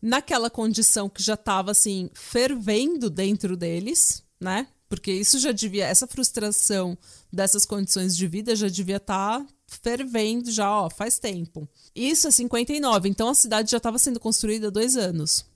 [0.00, 4.66] naquela condição que já estava assim fervendo dentro deles, né?
[4.88, 6.98] Porque isso já devia, essa frustração
[7.32, 11.66] dessas condições de vida já devia estar fervendo já, ó, faz tempo.
[11.94, 15.46] Isso é 59, então a cidade já estava sendo construída há dois anos.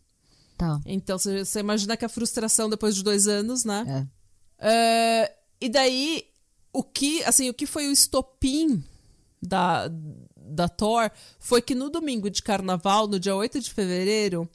[0.56, 0.80] Tá.
[0.86, 4.08] Então você imagina que a frustração depois de dois anos, né?
[4.08, 4.16] É.
[4.58, 6.24] É, e daí,
[6.72, 8.82] o que, assim, o que foi o estopim
[9.46, 9.90] da,
[10.36, 14.48] da Thor foi que no domingo de carnaval, no dia 8 de fevereiro,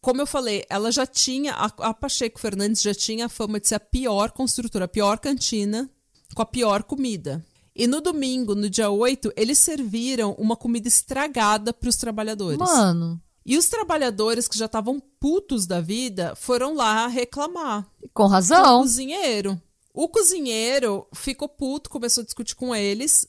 [0.00, 3.68] como eu falei, ela já tinha, a, a Pacheco Fernandes já tinha a fama de
[3.68, 5.90] ser a pior construtora, a pior cantina,
[6.34, 7.44] com a pior comida.
[7.74, 12.58] E no domingo, no dia 8, eles serviram uma comida estragada para os trabalhadores.
[12.58, 18.22] Mano, E os trabalhadores que já estavam putos da vida foram lá reclamar com com
[18.24, 18.80] o razão.
[18.82, 19.60] cozinheiro.
[19.92, 23.26] O cozinheiro ficou puto, começou a discutir com eles,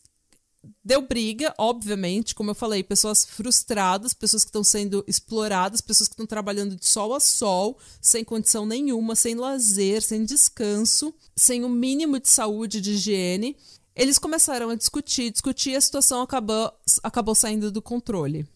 [0.83, 6.13] deu briga, obviamente, como eu falei, pessoas frustradas, pessoas que estão sendo exploradas, pessoas que
[6.13, 11.69] estão trabalhando de sol a sol, sem condição nenhuma, sem lazer, sem descanso, sem o
[11.69, 13.55] mínimo de saúde, de higiene.
[13.95, 16.71] Eles começaram a discutir, discutir, e a situação acabou,
[17.03, 18.47] acabou saindo do controle.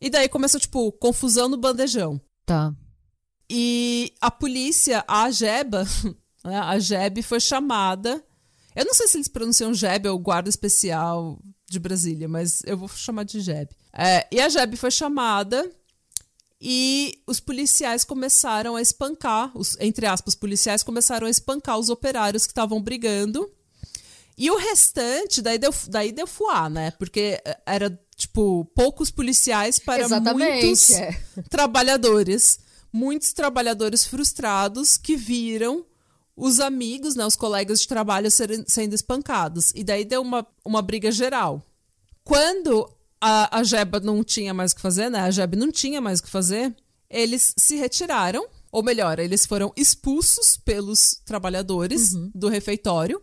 [0.00, 2.20] E daí começou, tipo, confusão no bandejão.
[2.46, 2.74] Tá.
[3.50, 5.84] E a polícia, a Jeba,
[6.44, 8.24] né, a JEB foi chamada.
[8.80, 11.38] Eu não sei se eles pronunciam JEB ou Guarda Especial
[11.68, 13.68] de Brasília, mas eu vou chamar de JEB.
[13.92, 15.70] É, e a JEB foi chamada
[16.58, 22.46] e os policiais começaram a espancar, os, entre aspas, policiais começaram a espancar os operários
[22.46, 23.52] que estavam brigando.
[24.36, 26.90] E o restante, daí deu, daí deu fuá, né?
[26.92, 30.62] Porque eh, era, tipo, poucos policiais para Exatamente.
[30.64, 31.22] muitos é.
[31.50, 32.58] trabalhadores,
[32.90, 35.84] muitos trabalhadores frustrados que viram
[36.40, 39.72] os amigos, né, os colegas de trabalho serem, sendo espancados.
[39.74, 41.62] E daí deu uma, uma briga geral.
[42.24, 45.20] Quando a, a Jeba não tinha mais o que fazer, né?
[45.20, 46.74] A Jeb não tinha mais o que fazer,
[47.10, 53.22] eles se retiraram, ou melhor, eles foram expulsos pelos trabalhadores do refeitório.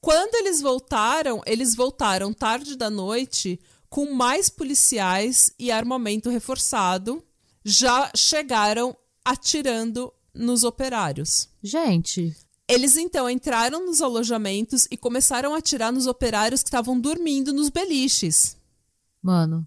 [0.00, 7.24] Quando eles voltaram, eles voltaram tarde da noite com mais policiais e armamento reforçado.
[7.64, 11.48] Já chegaram atirando nos operários.
[11.62, 12.36] Gente.
[12.68, 17.68] Eles então entraram nos alojamentos e começaram a atirar nos operários que estavam dormindo nos
[17.70, 18.56] beliches.
[19.22, 19.66] Mano.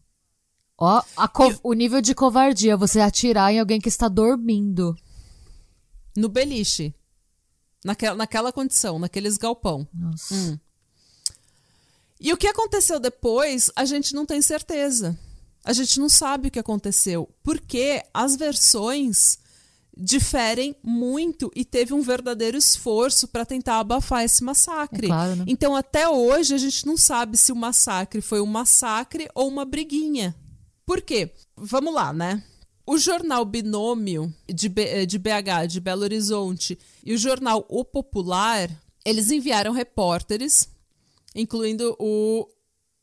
[0.77, 1.01] Ó,
[1.33, 4.95] co- o nível de covardia, você atirar em alguém que está dormindo.
[6.15, 6.93] No beliche.
[7.83, 9.87] Naquela, naquela condição, naqueles galpão.
[9.93, 10.33] Nossa.
[10.35, 10.59] Hum.
[12.19, 15.17] E o que aconteceu depois, a gente não tem certeza.
[15.63, 17.29] A gente não sabe o que aconteceu.
[17.43, 19.39] Porque as versões
[20.01, 25.07] diferem muito e teve um verdadeiro esforço para tentar abafar esse massacre.
[25.07, 25.43] É claro, né?
[25.45, 29.65] Então, até hoje, a gente não sabe se o massacre foi um massacre ou uma
[29.65, 30.33] briguinha.
[30.85, 31.33] Por quê?
[31.55, 32.41] Vamos lá, né?
[32.87, 37.83] O jornal Binômio de, B- eh, de BH, de Belo Horizonte, e o jornal O
[37.83, 38.69] Popular,
[39.05, 40.69] eles enviaram repórteres,
[41.35, 42.47] incluindo o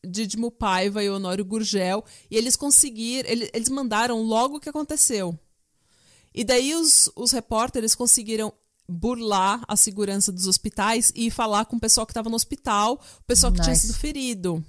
[0.04, 4.68] Didimo Paiva e o Honório Gurgel, e eles conseguiram, ele- eles mandaram logo o que
[4.68, 5.38] aconteceu.
[6.36, 8.52] E daí os, os repórteres conseguiram
[8.88, 13.24] burlar a segurança dos hospitais e falar com o pessoal que estava no hospital, o
[13.24, 13.86] pessoal que tinha Nice.
[13.88, 14.64] sido ferido.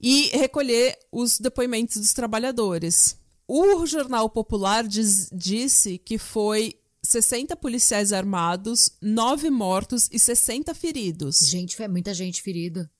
[0.00, 3.16] E recolher os depoimentos dos trabalhadores.
[3.46, 11.38] O Jornal Popular diz- disse que foi 60 policiais armados, 9 mortos e 60 feridos.
[11.38, 12.90] Gente, foi muita gente ferida.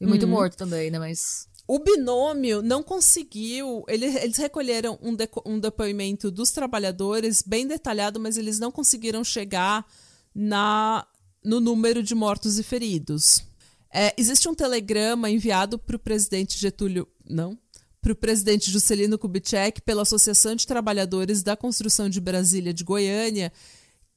[0.00, 0.30] E muito Uhum.
[0.32, 0.98] morto também, né?
[0.98, 1.46] Mas.
[1.72, 3.84] O binômio não conseguiu.
[3.86, 9.86] ele- Eles recolheram um, um depoimento dos trabalhadores bem detalhado, mas eles não conseguiram chegar
[10.34, 11.06] na,
[11.44, 13.44] no número de mortos e feridos.
[13.92, 17.06] É, existe um telegrama enviado para o presidente Getúlio.
[17.24, 17.56] Não?
[18.02, 23.52] Para o presidente Juscelino Kubitschek pela Associação de Trabalhadores da Construção de Brasília de Goiânia,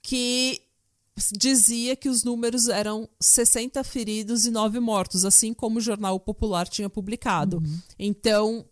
[0.01, 0.59] que
[1.31, 6.67] dizia que os números eram 60 feridos e 9 mortos, assim como o Jornal Popular
[6.67, 7.61] tinha publicado.
[7.97, 8.65] Então,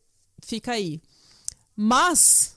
[0.43, 1.01] fica aí.
[1.75, 2.55] Mas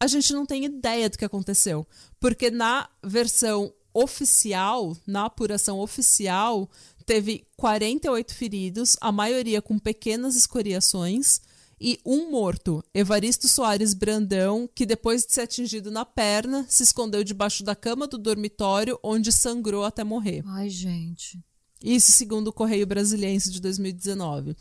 [0.00, 1.86] a gente não tem ideia do que aconteceu,
[2.20, 6.68] porque na versão oficial, na apuração oficial,
[7.06, 11.40] teve 48 feridos, a maioria com pequenas escoriações
[11.80, 17.22] e um morto, Evaristo Soares Brandão, que depois de ser atingido na perna, se escondeu
[17.22, 20.42] debaixo da cama do dormitório, onde sangrou até morrer.
[20.46, 21.38] Ai, gente.
[21.82, 24.56] Isso segundo o Correio Brasiliense de 2019.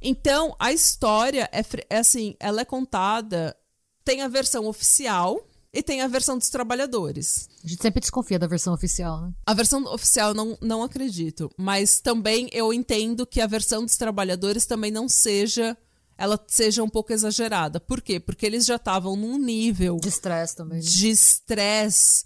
[0.00, 3.56] Então, a história é, é assim, ela é contada,
[4.04, 7.48] tem a versão oficial e tem a versão dos trabalhadores.
[7.64, 9.32] A gente sempre desconfia da versão oficial, né?
[9.44, 13.96] A versão oficial eu não, não acredito, mas também eu entendo que a versão dos
[13.96, 15.76] trabalhadores também não seja,
[16.16, 17.80] ela seja um pouco exagerada.
[17.80, 18.18] Por quê?
[18.20, 20.78] Porque eles já estavam num nível De estresse também.
[20.78, 20.84] né?
[20.84, 22.24] de estresse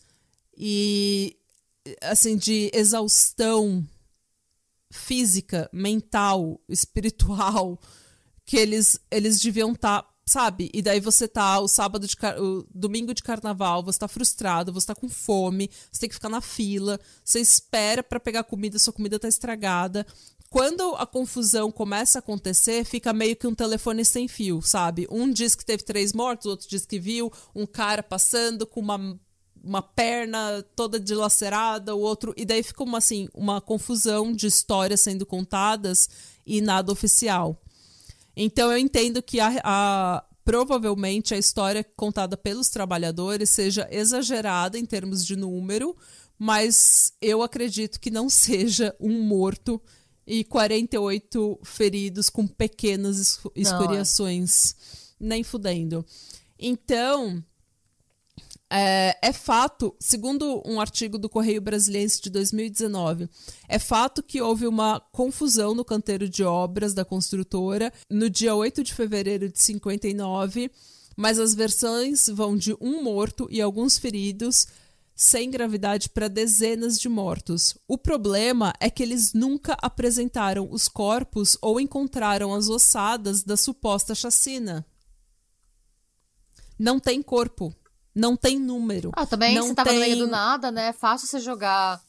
[0.57, 1.37] e
[2.03, 3.87] assim de exaustão
[4.91, 7.79] física, mental, espiritual
[8.45, 10.71] que eles eles deviam estar, sabe?
[10.73, 14.73] E daí você tá o sábado de car- o domingo de carnaval, você tá frustrado,
[14.73, 18.79] você tá com fome, você tem que ficar na fila, você espera pra pegar comida,
[18.79, 20.07] sua comida tá estragada.
[20.51, 25.07] Quando a confusão começa a acontecer, fica meio que um telefone sem fio, sabe?
[25.11, 29.19] Um diz que teve três mortos, outro diz que viu um cara passando com uma,
[29.63, 32.33] uma perna toda dilacerada, o outro.
[32.35, 36.09] E daí fica uma, assim, uma confusão de histórias sendo contadas
[36.47, 37.61] e nada oficial.
[38.35, 44.87] Então eu entendo que a, a- provavelmente a história contada pelos trabalhadores seja exagerada em
[44.87, 45.95] termos de número,
[46.39, 49.79] mas eu acredito que não seja um morto
[50.29, 54.75] e 48 feridos com pequenas es- escoriações,
[55.19, 56.05] nem fudendo.
[56.59, 57.43] Então,
[58.71, 63.29] é, é fato, segundo um artigo do Correio Brasiliense de 2019,
[63.67, 68.85] é fato que houve uma confusão no canteiro de obras da construtora no dia 8
[68.85, 70.71] de fevereiro de 59,
[71.17, 74.67] mas as versões vão de um morto e alguns feridos,
[75.21, 77.77] sem gravidade para dezenas de mortos.
[77.89, 84.15] O problema é que eles nunca apresentaram os corpos ou encontraram as ossadas da suposta
[84.15, 84.87] chacina.
[86.79, 87.75] Não tem corpo.
[88.15, 89.11] Não tem número.
[89.17, 90.89] Ah, também não você tava no meio tem- do nada, né?
[90.89, 92.01] É fácil você jogar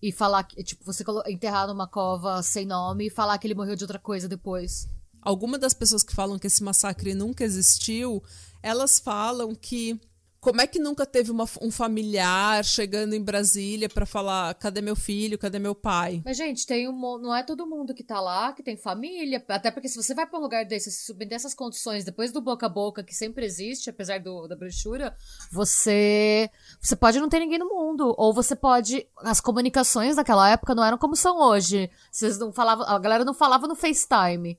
[0.00, 3.74] e falar que, tipo, você enterrar numa cova sem nome e falar que ele morreu
[3.74, 4.86] de outra coisa depois.
[5.20, 8.22] Algumas das pessoas que falam que esse massacre nunca existiu,
[8.62, 10.00] elas falam que
[10.44, 14.94] como é que nunca teve uma- um familiar chegando em Brasília pra falar cadê meu
[14.94, 16.20] filho, cadê meu pai?
[16.24, 19.42] Mas, gente, tem um, não é todo mundo que tá lá que tem família.
[19.48, 22.42] Até porque se você vai pra um lugar desse, se submeter essas condições, depois do
[22.42, 25.16] boca a boca, que sempre existe, apesar do, da brochura,
[25.50, 26.50] você.
[26.80, 28.14] Você pode não ter ninguém no mundo.
[28.18, 29.06] Ou você pode.
[29.18, 31.90] As comunicações daquela época não eram como são hoje.
[32.12, 32.84] Vocês não falavam.
[32.86, 34.58] A galera não falava no FaceTime.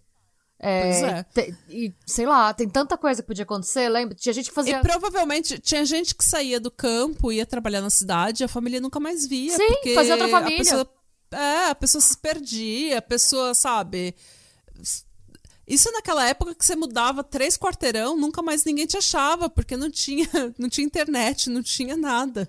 [0.68, 1.24] É, Pois é.
[1.24, 4.16] te- e, sei lá, tem tanta coisa que podia acontecer, lembra?
[4.16, 4.78] Tinha gente que fazia.
[4.80, 9.00] E provavelmente tinha gente que saía do campo, ia trabalhar na cidade, a família nunca
[9.00, 9.56] mais via.
[9.56, 10.58] Sim, fazia outra a família.
[10.58, 10.90] pessoa-
[11.32, 14.16] é, a pessoa se perdia, a pessoa, sabe.
[15.68, 19.90] Isso naquela época que você mudava três quarteirão, nunca mais ninguém te achava, porque não
[19.90, 20.28] tinha,
[20.60, 22.48] não tinha internet, não tinha nada.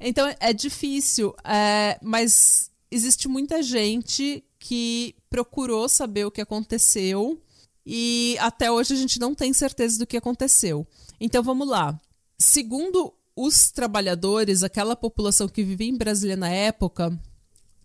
[0.00, 7.40] Então é difícil, é, mas existe muita gente que procurou saber o que aconteceu
[7.86, 10.86] e até hoje a gente não tem certeza do que aconteceu.
[11.20, 11.98] Então vamos lá.
[12.38, 17.18] Segundo os trabalhadores, aquela população que vivia em Brasília na época,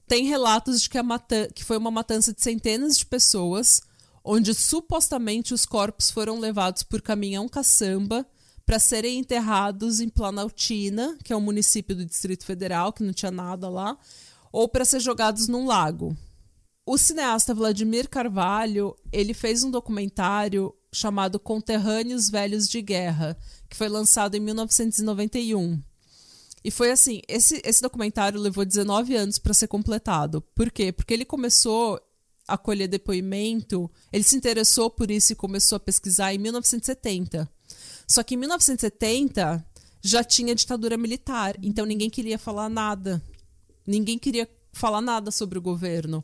[0.08, 0.98] tem relatos de que,
[1.54, 3.82] que foi uma matança de centenas de pessoas,
[4.24, 8.26] onde supostamente os corpos foram levados por caminhão caçamba
[8.66, 13.32] para serem enterrados em Planaltina, que é um município do Distrito Federal, que não tinha
[13.32, 13.98] nada lá,
[14.52, 16.16] ou para ser jogados num lago.
[16.86, 23.38] O cineasta Vladimir Carvalho, ele fez um documentário chamado Conterrâneos Velhos de Guerra,
[23.70, 25.82] que foi lançado em 1991.
[26.62, 30.42] E foi assim, esse, esse documentário levou 19 anos para ser completado.
[30.54, 30.92] Por quê?
[30.92, 32.02] Porque ele começou
[32.46, 37.50] a colher depoimento, ele se interessou por isso e começou a pesquisar em 1970.
[38.06, 39.66] Só que em 1970
[40.02, 43.24] já tinha ditadura militar, então ninguém queria falar nada.
[43.88, 46.24] Ninguém queria falar nada sobre o governo.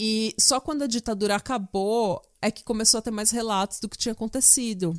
[0.00, 3.98] E só quando a ditadura acabou é que começou a ter mais relatos do que
[3.98, 4.94] tinha acontecido.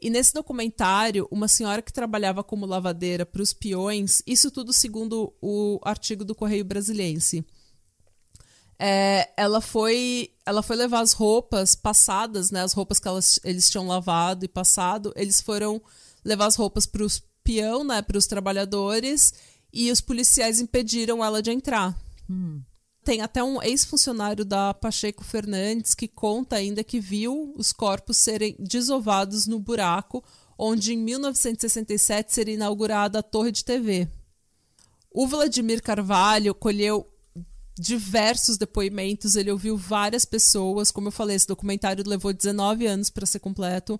[0.00, 5.32] E nesse documentário, uma senhora que trabalhava como lavadeira para os peões, isso tudo segundo
[5.40, 7.46] o artigo do Correio Brasiliense.
[8.76, 13.70] É, ela foi ela foi levar as roupas passadas, né, as roupas que elas, eles
[13.70, 15.80] tinham lavado e passado, eles foram
[16.24, 19.32] levar as roupas para os peão, né, para os trabalhadores,
[19.72, 21.96] e os policiais impediram ela de entrar.
[23.04, 28.56] Tem até um ex-funcionário da Pacheco Fernandes que conta ainda que viu os corpos serem
[28.58, 30.22] desovados no buraco
[30.64, 34.08] onde em 1967 seria inaugurada a torre de TV.
[35.10, 37.06] O Vladimir Carvalho colheu
[37.76, 43.26] diversos depoimentos, ele ouviu várias pessoas, como eu falei, esse documentário levou 19 anos para
[43.26, 43.98] ser completo.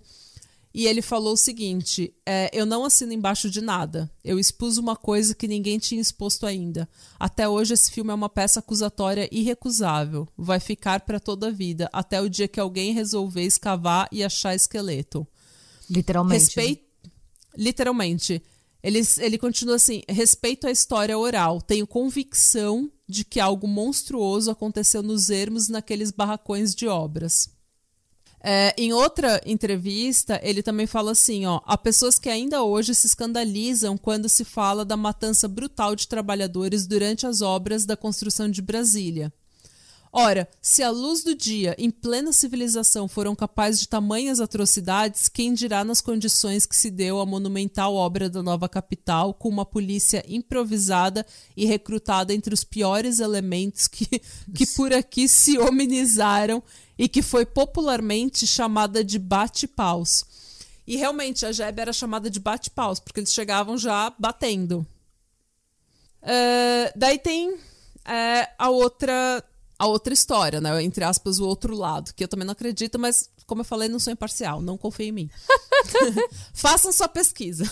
[0.74, 4.10] E ele falou o seguinte: é, eu não assino embaixo de nada.
[4.24, 6.88] Eu expus uma coisa que ninguém tinha exposto ainda.
[7.20, 10.26] Até hoje, esse filme é uma peça acusatória irrecusável.
[10.36, 14.54] Vai ficar para toda a vida, até o dia que alguém resolver escavar e achar
[14.54, 15.26] esqueleto.
[15.90, 16.40] Literalmente.
[16.40, 16.44] né?
[16.46, 17.10] Respeito.
[17.56, 18.42] Literalmente.
[18.82, 21.60] Ele, ele continua assim: respeito à história oral.
[21.60, 27.50] Tenho convicção de que algo monstruoso aconteceu nos ermos naqueles barracões de obras.
[28.44, 33.06] É, em outra entrevista, ele também fala assim: ó, há pessoas que ainda hoje se
[33.06, 38.60] escandalizam quando se fala da matança brutal de trabalhadores durante as obras da construção de
[38.60, 39.32] Brasília.
[40.14, 45.54] Ora, se à luz do dia, em plena civilização, foram capazes de tamanhas atrocidades, quem
[45.54, 50.22] dirá nas condições que se deu a monumental obra da nova capital, com uma polícia
[50.28, 51.24] improvisada
[51.56, 54.06] e recrutada entre os piores elementos que,
[54.54, 56.62] que por aqui se hominizaram
[56.98, 60.26] e que foi popularmente chamada de bate-paus.
[60.86, 64.86] E realmente a Jebe era chamada de bate-paus, porque eles chegavam já batendo.
[66.20, 67.56] É, daí tem
[68.04, 69.42] é, a outra
[69.82, 70.80] a outra história, né?
[70.84, 73.98] Entre aspas, o outro lado, que eu também não acredito, mas como eu falei, não
[73.98, 75.30] sou imparcial, não confio em mim.
[76.54, 77.64] Façam sua pesquisa.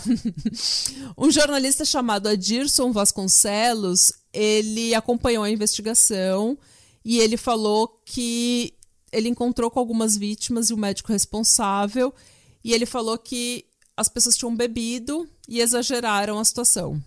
[1.17, 6.59] um jornalista chamado Adirson Vasconcelos, ele acompanhou a investigação
[7.05, 8.75] e ele falou que
[9.13, 12.13] ele encontrou com algumas vítimas e o médico responsável,
[12.65, 13.65] e ele falou que
[13.97, 17.01] as pessoas tinham bebido e exageraram a situação.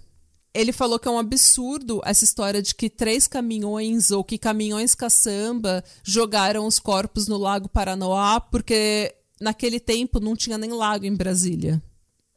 [0.54, 4.94] Ele falou que é um absurdo essa história de que três caminhões ou que caminhões
[4.94, 11.16] caçamba jogaram os corpos no Lago Paranoá, porque naquele tempo não tinha nem lago em
[11.16, 11.82] Brasília.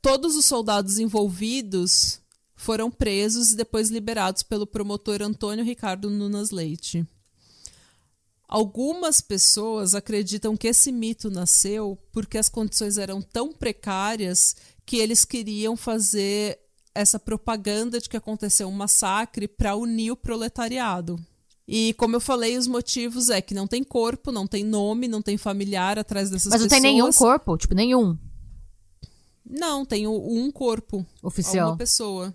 [0.01, 2.21] Todos os soldados envolvidos
[2.55, 7.07] foram presos e depois liberados pelo promotor Antônio Ricardo Nunas Leite.
[8.49, 14.57] Algumas pessoas acreditam que esse mito nasceu porque as condições eram tão precárias
[14.87, 16.59] que eles queriam fazer
[16.97, 21.19] essa propaganda de que aconteceu um massacre para unir o proletariado.
[21.69, 25.21] E como eu falei, os motivos é que não tem corpo, não tem nome, não
[25.21, 26.83] tem familiar atrás dessas Mas não pessoas.
[26.83, 28.17] tem nenhum corpo, tipo, nenhum
[29.45, 31.05] Não, tem um corpo.
[31.23, 31.71] oficial.
[31.71, 32.35] Uma pessoa.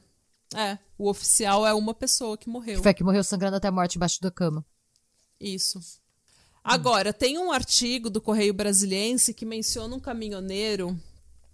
[0.54, 2.78] É, o oficial é uma pessoa que morreu.
[2.78, 4.66] Que foi que morreu sangrando até a morte debaixo da cama.
[5.40, 5.80] Isso.
[6.64, 11.00] Agora, tem um artigo do Correio Brasiliense que menciona um caminhoneiro,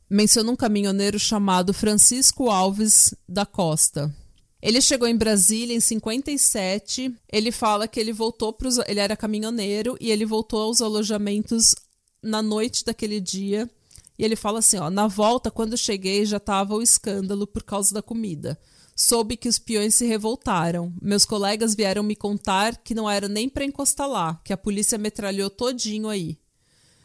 [0.09, 4.13] menciona um caminhoneiro chamado Francisco Alves da Costa.
[4.61, 7.13] Ele chegou em Brasília em 57.
[7.31, 8.77] Ele fala que ele voltou para os.
[8.79, 11.75] Ele era caminhoneiro e ele voltou aos alojamentos
[12.23, 13.69] na noite daquele dia.
[14.17, 17.93] E ele fala assim: ó, na volta, quando cheguei, já estava o escândalo por causa
[17.93, 18.59] da comida.
[18.95, 20.91] Soube que os peões se revoltaram.
[20.99, 24.97] Meus colegas vieram me contar que não era nem para encostar lá, que a polícia
[24.97, 26.39] metralhou todinho aí.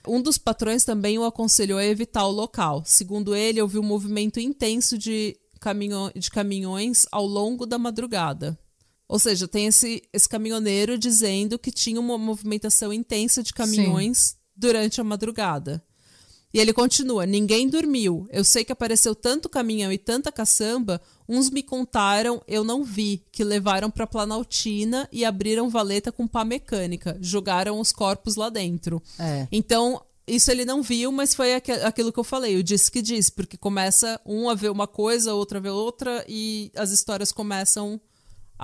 [0.07, 2.83] Um dos patrões também o aconselhou a evitar o local.
[2.85, 8.59] Segundo ele, houve um movimento intenso de, caminho de caminhões ao longo da madrugada.
[9.09, 14.37] Ou seja, tem esse, esse caminhoneiro dizendo que tinha uma movimentação intensa de caminhões Sim.
[14.57, 15.85] durante a madrugada.
[16.53, 18.27] E ele continua: ninguém dormiu.
[18.31, 21.01] Eu sei que apareceu tanto caminhão e tanta caçamba.
[21.29, 26.45] Uns me contaram, eu não vi, que levaram para Planaltina e abriram valeta com pá
[26.45, 27.17] mecânica.
[27.21, 29.03] Jogaram os corpos lá dentro.
[29.19, 29.49] É.
[29.51, 33.29] Então, isso ele não viu, mas foi aquilo que eu falei, o disse que diz,
[33.29, 38.01] porque começa um a ver uma coisa, outro a ver outra, e as histórias começam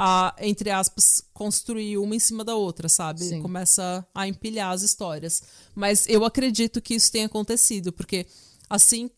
[0.00, 3.24] a, entre aspas, construir uma em cima da outra, sabe?
[3.24, 3.42] Sim.
[3.42, 5.42] Começa a empilhar as histórias.
[5.74, 8.24] Mas eu acredito que isso tenha acontecido, porque
[8.70, 9.10] assim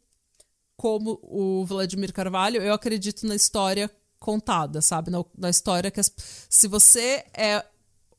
[0.79, 5.11] como o Vladimir Carvalho, eu acredito na história contada, sabe?
[5.11, 6.11] Na, na história que as,
[6.49, 7.63] se você é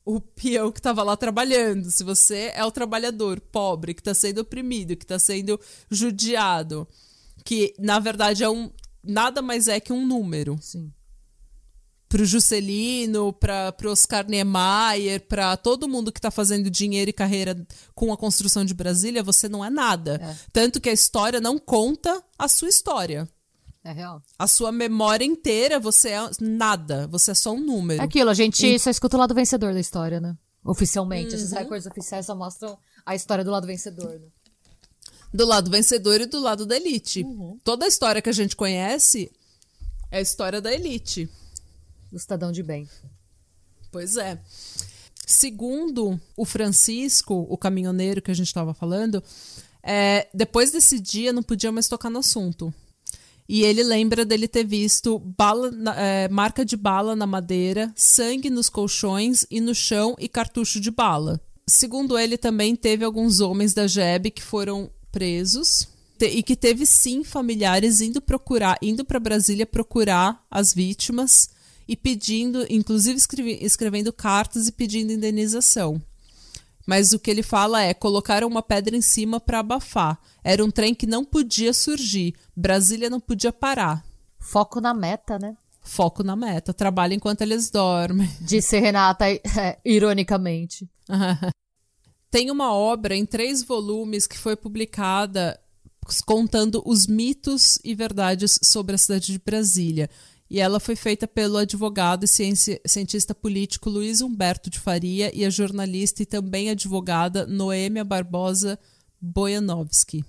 [0.04, 4.42] o peão que estava lá trabalhando, se você é o trabalhador pobre que está sendo
[4.42, 5.58] oprimido, que está sendo
[5.90, 6.86] judiado,
[7.44, 8.70] que na verdade é um
[9.02, 10.56] nada mais é que um número.
[10.60, 10.92] Sim
[12.12, 17.66] pro Juscelino, para pro Oscar Niemeyer, para todo mundo que está fazendo dinheiro e carreira
[17.94, 20.20] com a construção de Brasília, você não é nada.
[20.22, 20.36] É.
[20.52, 23.26] Tanto que a história não conta a sua história.
[23.82, 24.22] É real.
[24.38, 27.08] A sua memória inteira, você é nada.
[27.08, 28.02] Você é só um número.
[28.02, 28.78] É aquilo, a gente e...
[28.78, 30.36] só escuta o lado vencedor da história, né?
[30.62, 31.30] Oficialmente.
[31.30, 31.36] Uhum.
[31.36, 34.28] Esses recordes oficiais só mostram a história do lado vencedor, né?
[35.32, 37.22] Do lado vencedor e do lado da elite.
[37.22, 37.58] Uhum.
[37.64, 39.32] Toda a história que a gente conhece
[40.10, 41.26] é a história da elite
[42.12, 42.86] do cidadão de bem.
[43.90, 44.38] Pois é.
[45.26, 49.22] Segundo o Francisco, o caminhoneiro que a gente estava falando,
[49.82, 52.72] é, depois desse dia não podia mais tocar no assunto.
[53.48, 58.68] E ele lembra dele ter visto bala, é, marca de bala na madeira, sangue nos
[58.68, 61.40] colchões e no chão e cartucho de bala.
[61.66, 65.88] Segundo ele, também teve alguns homens da JEB que foram presos
[66.20, 71.48] e que teve sim familiares indo procurar, indo para Brasília procurar as vítimas
[71.86, 76.00] e pedindo, inclusive escrevi, escrevendo cartas e pedindo indenização.
[76.86, 80.18] Mas o que ele fala é: colocaram uma pedra em cima para abafar.
[80.42, 82.34] Era um trem que não podia surgir.
[82.56, 84.04] Brasília não podia parar.
[84.38, 85.56] Foco na meta, né?
[85.80, 86.72] Foco na meta.
[86.74, 88.28] Trabalha enquanto eles dormem.
[88.40, 90.88] Disse Renata, é, ironicamente.
[92.30, 95.58] Tem uma obra em três volumes que foi publicada
[96.24, 100.10] contando os mitos e verdades sobre a cidade de Brasília
[100.52, 105.50] e ela foi feita pelo advogado e cientista político Luiz Humberto de Faria e a
[105.50, 108.78] jornalista e também advogada Noêmia Barbosa
[109.18, 110.22] Bojanovski.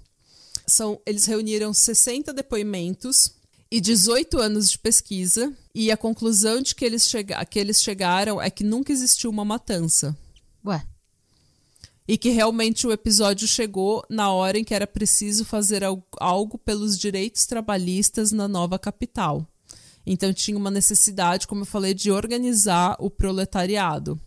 [0.65, 3.33] São, eles reuniram 60 depoimentos
[3.69, 8.41] e 18 anos de pesquisa, e a conclusão de que eles, chega, que eles chegaram
[8.41, 10.15] é que nunca existiu uma matança.
[10.65, 10.85] Ué.
[12.07, 15.83] E que realmente o episódio chegou na hora em que era preciso fazer
[16.17, 19.49] algo pelos direitos trabalhistas na nova capital.
[20.05, 24.19] Então tinha uma necessidade, como eu falei, de organizar o proletariado,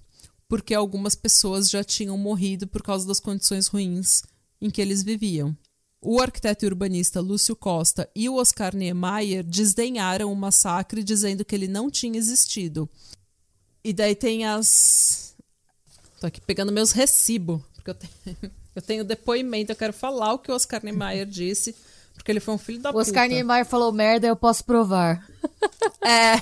[0.48, 4.22] porque algumas pessoas já tinham morrido por causa das condições ruins
[4.60, 5.56] em que eles viviam.
[6.00, 11.54] O arquiteto e urbanista Lúcio Costa e o Oscar Niemeyer desdenharam o massacre, dizendo que
[11.54, 12.88] ele não tinha existido.
[13.82, 15.34] E daí tem as.
[16.20, 18.12] Tô aqui pegando meus recibos, porque eu tenho,
[18.74, 21.74] eu tenho depoimento, eu quero falar o que o Oscar Niemeyer disse
[22.16, 23.02] porque ele foi um filho da o puta.
[23.02, 25.24] Oscar Niemeyer falou merda, eu posso provar.
[26.04, 26.40] É.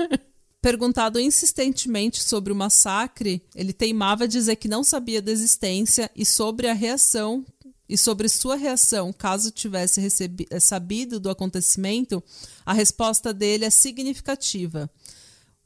[0.60, 6.68] Perguntado insistentemente sobre o massacre, ele teimava dizer que não sabia da existência e sobre
[6.68, 7.44] a reação
[7.86, 12.22] e sobre sua reação caso tivesse recebi- sabido do acontecimento,
[12.64, 14.90] a resposta dele é significativa.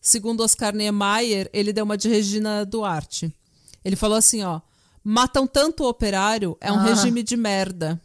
[0.01, 3.33] Segundo Oscar Niemeyer, ele deu uma de Regina Duarte.
[3.85, 4.61] Ele falou assim, ó:
[5.03, 6.83] "Matam tanto o operário, é um ah.
[6.83, 8.01] regime de merda.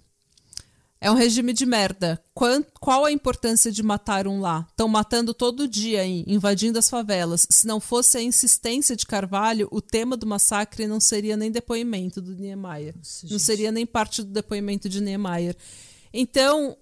[1.04, 2.18] É um regime de merda.
[2.34, 4.66] Qual, qual a importância de matar um lá?
[4.70, 7.46] Estão matando todo dia, aí, invadindo as favelas.
[7.52, 12.22] Se não fosse a insistência de Carvalho, o tema do massacre não seria nem depoimento
[12.22, 12.96] do Niemeyer.
[12.96, 15.58] Nossa, não seria nem parte do depoimento de Niemeyer.
[16.14, 16.78] Então,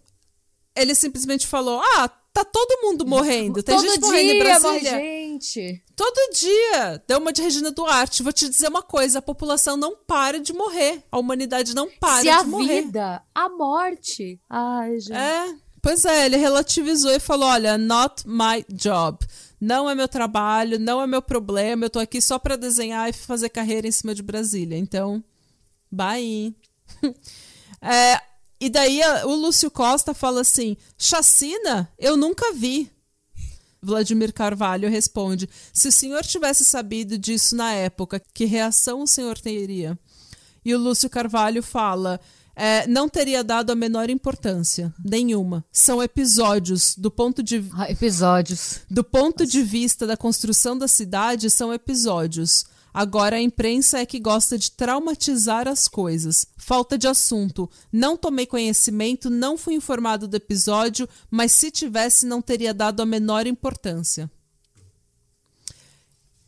[0.76, 3.62] ele simplesmente falou: ah, tá todo mundo morrendo.
[3.62, 4.92] Tem todo gente dia, morrendo em Brasília.
[4.92, 5.84] gente.
[5.96, 7.04] Todo dia.
[7.08, 8.24] Deu uma de Regina Duarte.
[8.24, 11.04] Vou te dizer uma coisa: a população não para de morrer.
[11.12, 12.84] A humanidade não para Se de a morrer.
[12.84, 14.40] vida, a morte.
[14.50, 15.14] Ai, gente.
[15.14, 15.56] É.
[15.82, 19.26] Pois é, ele relativizou e falou: olha, not my job.
[19.60, 21.86] Não é meu trabalho, não é meu problema.
[21.86, 24.78] Eu tô aqui só para desenhar e fazer carreira em cima de Brasília.
[24.78, 25.24] Então,
[25.92, 26.56] bye.
[27.82, 28.20] é,
[28.62, 31.92] e daí o Lúcio Costa fala assim: chacina?
[31.98, 32.92] Eu nunca vi.
[33.82, 39.40] Vladimir Carvalho responde: Se o senhor tivesse sabido disso na época, que reação o senhor
[39.40, 39.98] teria?
[40.64, 42.20] E o Lúcio Carvalho fala:
[42.56, 45.66] é, não teria dado a menor importância, nenhuma.
[45.72, 49.52] São episódios do ponto de ah, episódios do ponto Nossa.
[49.52, 52.66] de vista da construção da cidade são episódios.
[52.94, 56.46] Agora a imprensa é que gosta de traumatizar as coisas.
[56.58, 57.70] Falta de assunto.
[57.92, 63.06] Não tomei conhecimento, não fui informado do episódio, mas se tivesse, não teria dado a
[63.06, 64.30] menor importância.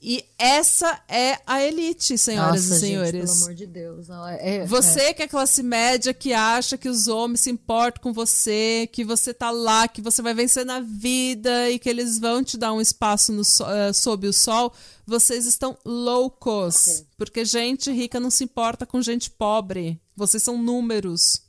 [0.06, 3.12] E essa é a elite, senhoras Nossa, e senhores.
[3.12, 4.08] Gente, pelo amor de Deus.
[4.10, 5.14] Não, é, é, você é.
[5.14, 9.34] que é classe média que acha que os homens se importam com você, que você
[9.34, 12.82] tá lá, que você vai vencer na vida e que eles vão te dar um
[12.82, 14.74] espaço no, uh, sob o sol,
[15.08, 16.76] vocês estão loucos.
[16.76, 17.06] Sim.
[17.18, 19.98] Porque gente rica não se importa com gente pobre.
[20.18, 21.42] Vocês são números.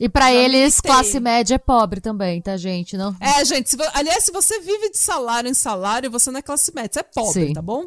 [0.00, 2.96] E para eles, classe média é pobre também, tá, gente?
[2.96, 3.14] Não...
[3.20, 6.74] É, gente, se, aliás, se você vive de salário em salário, você não é classe
[6.74, 7.52] média, você é pobre, Sim.
[7.52, 7.86] tá bom?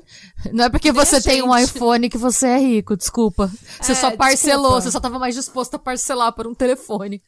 [0.51, 3.51] Não é porque você tem um iPhone que você é rico, desculpa.
[3.81, 4.81] Você é, só parcelou, desculpa.
[4.81, 7.19] você só tava mais disposto a parcelar por um telefone.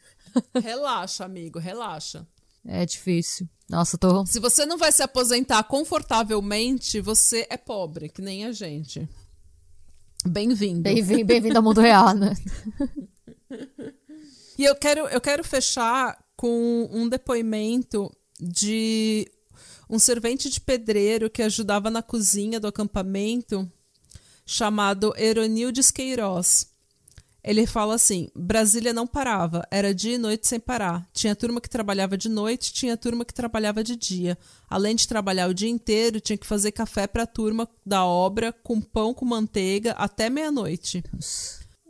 [0.53, 2.27] Relaxa, amigo, relaxa.
[2.63, 3.49] É difícil.
[3.67, 4.23] Nossa, tô.
[4.27, 9.09] Se você não vai se aposentar confortavelmente, você é pobre, que nem a gente.
[10.27, 10.81] Bem-vindo.
[10.81, 12.35] Bem-vindo bem ao mundo real, né?
[14.57, 19.29] E eu quero, eu quero fechar com um depoimento de
[19.89, 23.69] um servente de pedreiro que ajudava na cozinha do acampamento,
[24.45, 26.67] chamado Eronildes Queiroz.
[27.43, 31.07] Ele fala assim: Brasília não parava, era dia e noite sem parar.
[31.13, 34.35] Tinha turma que trabalhava de noite, tinha turma que trabalhava de dia.
[34.67, 38.51] Além de trabalhar o dia inteiro, tinha que fazer café para a turma da obra
[38.51, 41.03] com pão com manteiga até meia-noite.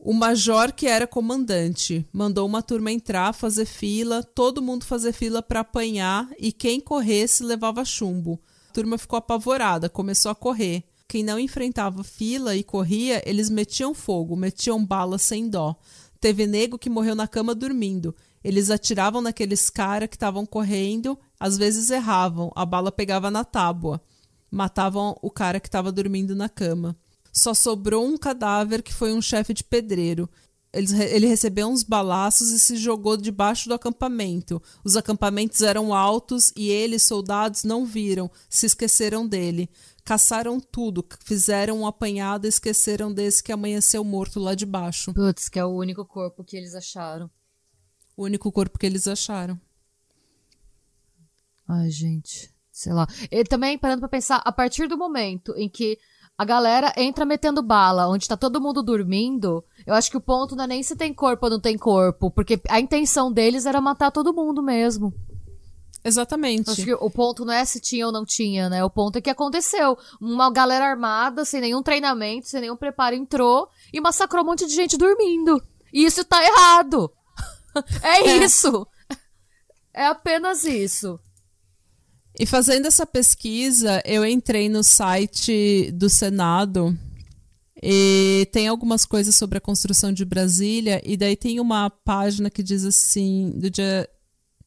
[0.07, 5.41] O major, que era comandante, mandou uma turma entrar, fazer fila, todo mundo fazer fila
[5.41, 8.39] para apanhar e quem corresse levava chumbo.
[8.69, 10.83] A turma ficou apavorada, começou a correr.
[11.07, 15.75] Quem não enfrentava fila e corria, eles metiam fogo, metiam bala sem dó.
[16.21, 18.15] Teve nego que morreu na cama dormindo.
[18.43, 23.99] Eles atiravam naqueles caras que estavam correndo, às vezes erravam, a bala pegava na tábua.
[24.51, 26.95] Matavam o cara que estava dormindo na cama
[27.35, 30.29] só sobrou um cadáver que foi um chefe de pedreiro.
[30.71, 34.61] Ele, ele recebeu uns balaços e se jogou debaixo do acampamento.
[34.83, 39.69] Os acampamentos eram altos e eles, soldados, não viram, se esqueceram dele.
[40.05, 45.13] Caçaram tudo, fizeram um apanhado e esqueceram desse que amanheceu morto lá debaixo.
[45.13, 47.29] Putz, que é o único corpo que eles acharam.
[48.15, 49.59] O único corpo que eles acharam.
[51.67, 52.53] Ai, gente.
[52.71, 53.07] Sei lá.
[53.31, 55.97] E também, parando pra pensar, a partir do momento em que
[56.37, 59.63] a galera entra metendo bala, onde tá todo mundo dormindo.
[59.85, 62.29] Eu acho que o ponto não é nem se tem corpo ou não tem corpo,
[62.29, 65.13] porque a intenção deles era matar todo mundo mesmo.
[66.03, 66.69] Exatamente.
[66.69, 68.83] Acho que o ponto não é se tinha ou não tinha, né?
[68.83, 69.97] O ponto é que aconteceu.
[70.21, 74.75] Uma galera armada, sem nenhum treinamento, sem nenhum preparo, entrou e massacrou um monte de
[74.75, 75.59] gente dormindo.
[75.91, 77.11] E isso tá errado.
[78.03, 78.85] é, é isso.
[79.91, 81.19] É apenas isso.
[82.37, 86.97] E fazendo essa pesquisa, eu entrei no site do Senado
[87.81, 92.63] e tem algumas coisas sobre a construção de Brasília, e daí tem uma página que
[92.63, 94.09] diz assim, do dia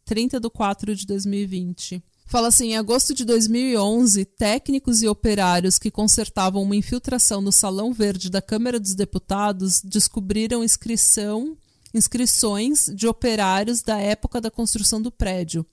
[0.04, 2.02] 30 de 4 de 2020.
[2.26, 7.92] Fala assim: em agosto de 2011, técnicos e operários que consertavam uma infiltração no Salão
[7.92, 11.56] Verde da Câmara dos Deputados descobriram inscrição,
[11.94, 15.66] inscrições de operários da época da construção do prédio.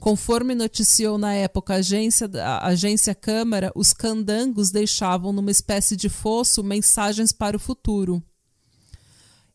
[0.00, 6.08] Conforme noticiou na época a agência, a agência Câmara, os candangos deixavam numa espécie de
[6.08, 8.22] fosso mensagens para o futuro.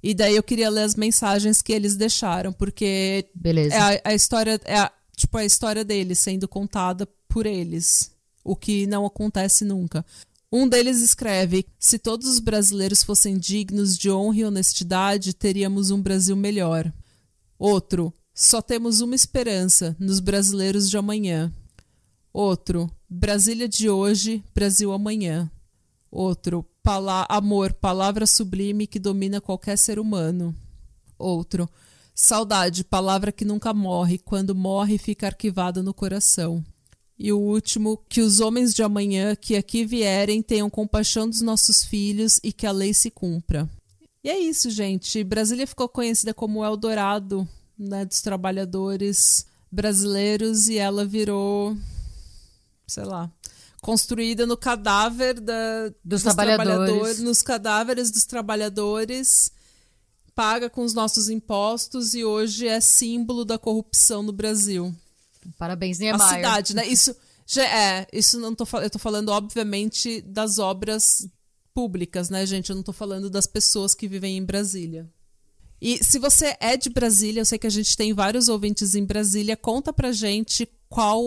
[0.02, 3.76] E daí eu queria ler as mensagens que eles deixaram, porque Beleza.
[3.76, 8.12] É a, a história é a, tipo a história deles sendo contada por eles,
[8.44, 10.06] o que não acontece nunca.
[10.52, 16.02] Um deles escreve: Se todos os brasileiros fossem dignos de honra e honestidade, teríamos um
[16.02, 16.92] Brasil melhor.
[17.60, 21.52] Outro: só temos uma esperança nos brasileiros de amanhã.
[22.32, 25.50] Outro, Brasília de hoje, Brasil amanhã.
[26.12, 30.56] Outro, pala amor, palavra sublime que domina qualquer ser humano.
[31.18, 31.68] Outro,
[32.14, 36.64] saudade, palavra que nunca morre, quando morre fica arquivada no coração.
[37.18, 41.84] E o último, que os homens de amanhã que aqui vierem tenham compaixão dos nossos
[41.84, 43.68] filhos e que a lei se cumpra.
[44.24, 45.24] E é isso, gente.
[45.24, 51.78] Brasília ficou conhecida como Eldorado né, dos trabalhadores brasileiros e ela virou,
[52.88, 53.32] sei lá,
[53.82, 56.68] construída no cadáver da, dos, dos trabalhadores.
[56.68, 59.52] trabalhadores, nos cadáveres dos trabalhadores,
[60.34, 64.94] paga com os nossos impostos e hoje é símbolo da corrupção no Brasil.
[65.58, 66.22] Parabéns, Niemeyer.
[66.22, 66.86] A cidade, né?
[66.88, 67.16] Isso
[67.46, 71.28] já é, isso não tô eu tô falando obviamente das obras
[71.74, 72.70] públicas, né, gente?
[72.70, 75.10] Eu não tô falando das pessoas que vivem em Brasília.
[75.82, 79.06] E se você é de Brasília, eu sei que a gente tem vários ouvintes em
[79.06, 81.22] Brasília, conta pra gente qual,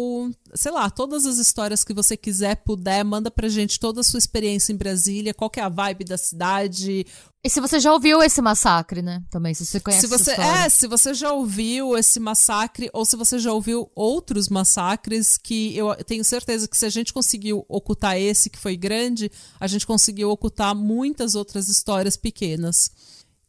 [0.55, 4.18] sei lá, todas as histórias que você quiser, puder, manda pra gente toda a sua
[4.18, 7.07] experiência em Brasília, qual que é a vibe da cidade.
[7.44, 9.22] E se você já ouviu esse massacre, né?
[9.30, 13.16] Também, se você conhece se você, É, se você já ouviu esse massacre, ou se
[13.16, 18.16] você já ouviu outros massacres, que eu tenho certeza que se a gente conseguiu ocultar
[18.16, 19.30] esse, que foi grande,
[19.61, 22.90] a gente conseguiu ocultar muitas outras histórias pequenas.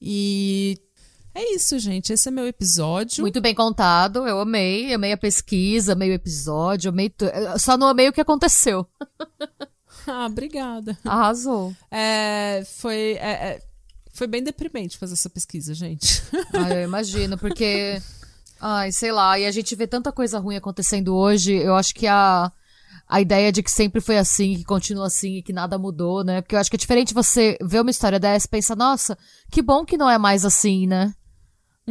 [0.02, 0.78] E
[1.34, 2.12] é isso, gente.
[2.12, 3.22] Esse é meu episódio.
[3.22, 4.28] Muito bem contado.
[4.28, 4.94] Eu amei.
[4.94, 7.26] Amei a pesquisa, amei o episódio, amei tu...
[7.58, 8.86] Só não amei o que aconteceu.
[10.08, 10.98] ah, obrigada.
[11.06, 11.74] Arrasou.
[11.90, 13.62] É, foi, é, é,
[14.14, 16.22] foi bem deprimente fazer essa pesquisa, gente.
[16.54, 18.02] ah, eu imagino, porque.
[18.60, 19.40] Ai, sei lá.
[19.40, 21.54] E a gente vê tanta coisa ruim acontecendo hoje.
[21.54, 22.52] Eu acho que a
[23.12, 26.40] a ideia de que sempre foi assim, que continua assim e que nada mudou, né?
[26.40, 29.18] Porque eu acho que é diferente você ver uma história dessa e pensar, nossa,
[29.52, 31.14] que bom que não é mais assim, né?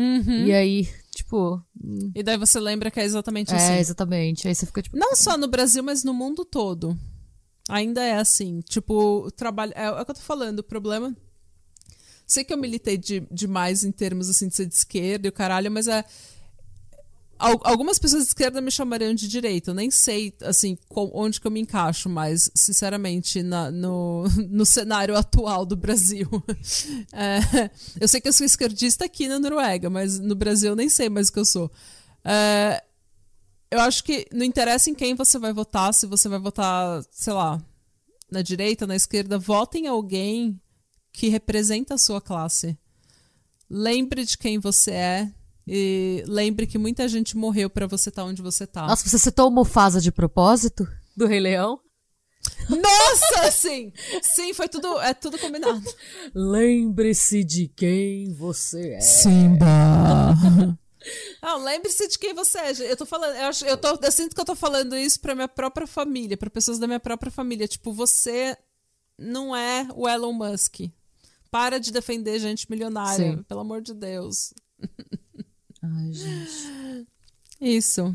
[0.01, 0.47] Uhum.
[0.47, 1.63] E aí, tipo.
[1.85, 2.11] Hum.
[2.15, 3.73] E daí você lembra que é exatamente é, assim.
[3.73, 4.49] É, exatamente.
[4.49, 4.97] Aí você fica tipo.
[4.97, 6.99] Não só no Brasil, mas no mundo todo.
[7.69, 8.61] Ainda é assim.
[8.61, 9.73] Tipo, o trabalho.
[9.77, 11.15] É, é o que eu tô falando, o problema.
[12.27, 15.33] Sei que eu militei de, demais em termos assim de ser de esquerda e o
[15.33, 16.05] caralho, mas é
[17.41, 19.71] algumas pessoas de esquerda me chamariam de direita.
[19.71, 25.17] Eu nem sei, assim, onde que eu me encaixo, mas, sinceramente, na, no, no cenário
[25.17, 26.29] atual do Brasil.
[27.13, 27.71] É,
[28.01, 31.09] eu sei que eu sou esquerdista aqui na Noruega, mas no Brasil eu nem sei
[31.09, 31.71] mais o que eu sou.
[32.25, 32.83] É,
[33.71, 37.33] eu acho que não interessa em quem você vai votar, se você vai votar, sei
[37.33, 37.61] lá,
[38.31, 40.61] na direita, na esquerda, vote em alguém
[41.13, 42.79] que representa a sua classe.
[43.69, 45.33] Lembre de quem você é,
[45.73, 48.89] e lembre que muita gente morreu para você estar tá onde você tá.
[48.89, 50.85] Nossa, você citou o Mufasa de propósito?
[51.17, 51.79] Do Rei Leão?
[52.69, 53.93] Nossa, sim!
[54.21, 55.81] Sim, foi tudo, é tudo combinado.
[56.35, 59.01] Lembre-se de quem você é.
[59.01, 60.35] Simba!
[61.41, 62.73] Não, lembre-se de quem você é.
[62.91, 65.37] Eu tô falando, eu, acho, eu, tô, eu sinto que eu tô falando isso pra
[65.37, 67.69] minha própria família, pra pessoas da minha própria família.
[67.69, 68.59] Tipo, você
[69.17, 70.81] não é o Elon Musk.
[71.49, 73.43] Para de defender gente milionária, Sim.
[73.45, 74.53] pelo amor de Deus.
[75.83, 77.07] Ai, gente.
[77.61, 78.15] Isso.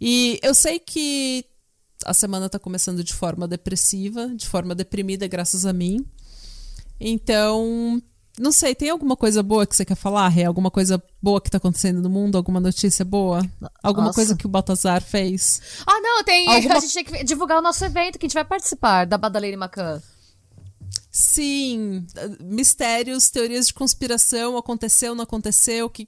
[0.00, 1.44] E eu sei que
[2.04, 6.04] a semana tá começando de forma depressiva, de forma deprimida, graças a mim.
[7.00, 8.00] Então,
[8.38, 10.36] não sei, tem alguma coisa boa que você quer falar?
[10.38, 12.36] É alguma coisa boa que tá acontecendo no mundo?
[12.36, 13.42] Alguma notícia boa?
[13.82, 14.16] Alguma Nossa.
[14.16, 15.60] coisa que o Baltazar fez?
[15.86, 16.48] Ah, não, tem.
[16.48, 16.76] Alguma...
[16.76, 19.56] A gente tem que divulgar o nosso evento que a gente vai participar da Badalene
[19.56, 20.00] Macan.
[21.20, 22.06] Sim,
[22.40, 26.06] mistérios, teorias de conspiração, aconteceu, não aconteceu, o que,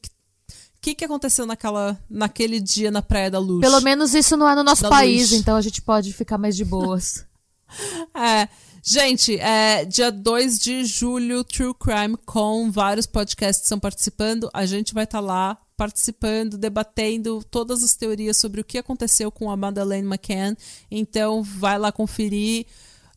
[0.80, 3.61] que, que aconteceu naquela, naquele dia na Praia da Luz?
[3.61, 5.40] Pelo menos isso não é no nosso da país, luz.
[5.40, 7.26] então a gente pode ficar mais de boas.
[8.14, 8.48] é.
[8.84, 14.48] Gente, é dia 2 de julho, True Crime com vários podcasts estão participando.
[14.54, 19.30] A gente vai estar tá lá participando, debatendo todas as teorias sobre o que aconteceu
[19.32, 20.54] com a Madeleine McCann.
[20.88, 22.64] Então, vai lá conferir.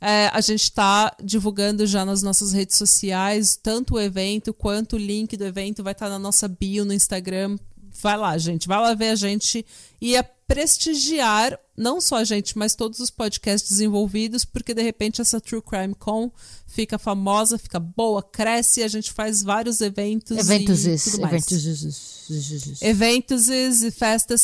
[0.06, 5.00] É, a gente está divulgando já nas nossas redes sociais, tanto o evento quanto o
[5.00, 7.58] link do evento vai estar tá na nossa bio no Instagram.
[8.02, 9.66] Vai lá, gente, vai lá ver a gente
[10.02, 15.22] e a prestigiar não só a gente, mas todos os podcasts envolvidos, porque de repente
[15.22, 16.30] essa True Crime Con
[16.68, 20.38] fica famosa, fica boa, cresce a gente faz vários eventos.
[20.38, 21.50] Eventos, e tudo mais.
[21.50, 24.42] eventos, eventos e festas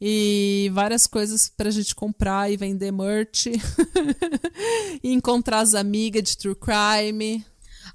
[0.00, 3.46] e várias coisas pra gente comprar e vender merch.
[5.02, 7.44] e encontrar as amigas de True Crime.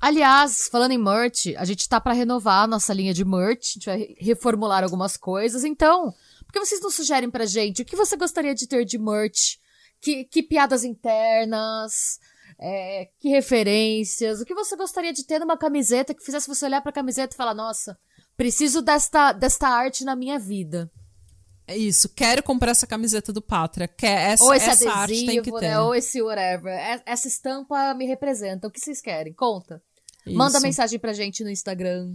[0.01, 3.73] Aliás, falando em merch, a gente tá para renovar a nossa linha de merch, a
[3.73, 5.63] gente vai reformular algumas coisas.
[5.63, 6.13] Então,
[6.45, 9.59] por que vocês não sugerem pra gente o que você gostaria de ter de merch?
[10.01, 12.19] Que, que piadas internas?
[12.59, 14.41] É, que referências?
[14.41, 17.37] O que você gostaria de ter numa camiseta que fizesse você olhar pra camiseta e
[17.37, 17.97] falar: Nossa,
[18.35, 20.91] preciso desta, desta arte na minha vida?
[21.67, 23.87] É isso, quero comprar essa camiseta do Pátria.
[23.87, 25.69] Quer, essa, ou esse essa adesivo, arte tem que ter.
[25.69, 25.79] Né?
[25.79, 26.73] Ou esse whatever.
[26.73, 28.67] É, essa estampa me representa.
[28.67, 29.33] O que vocês querem?
[29.33, 29.81] Conta.
[30.25, 30.37] Isso.
[30.37, 32.13] Manda mensagem pra gente no Instagram.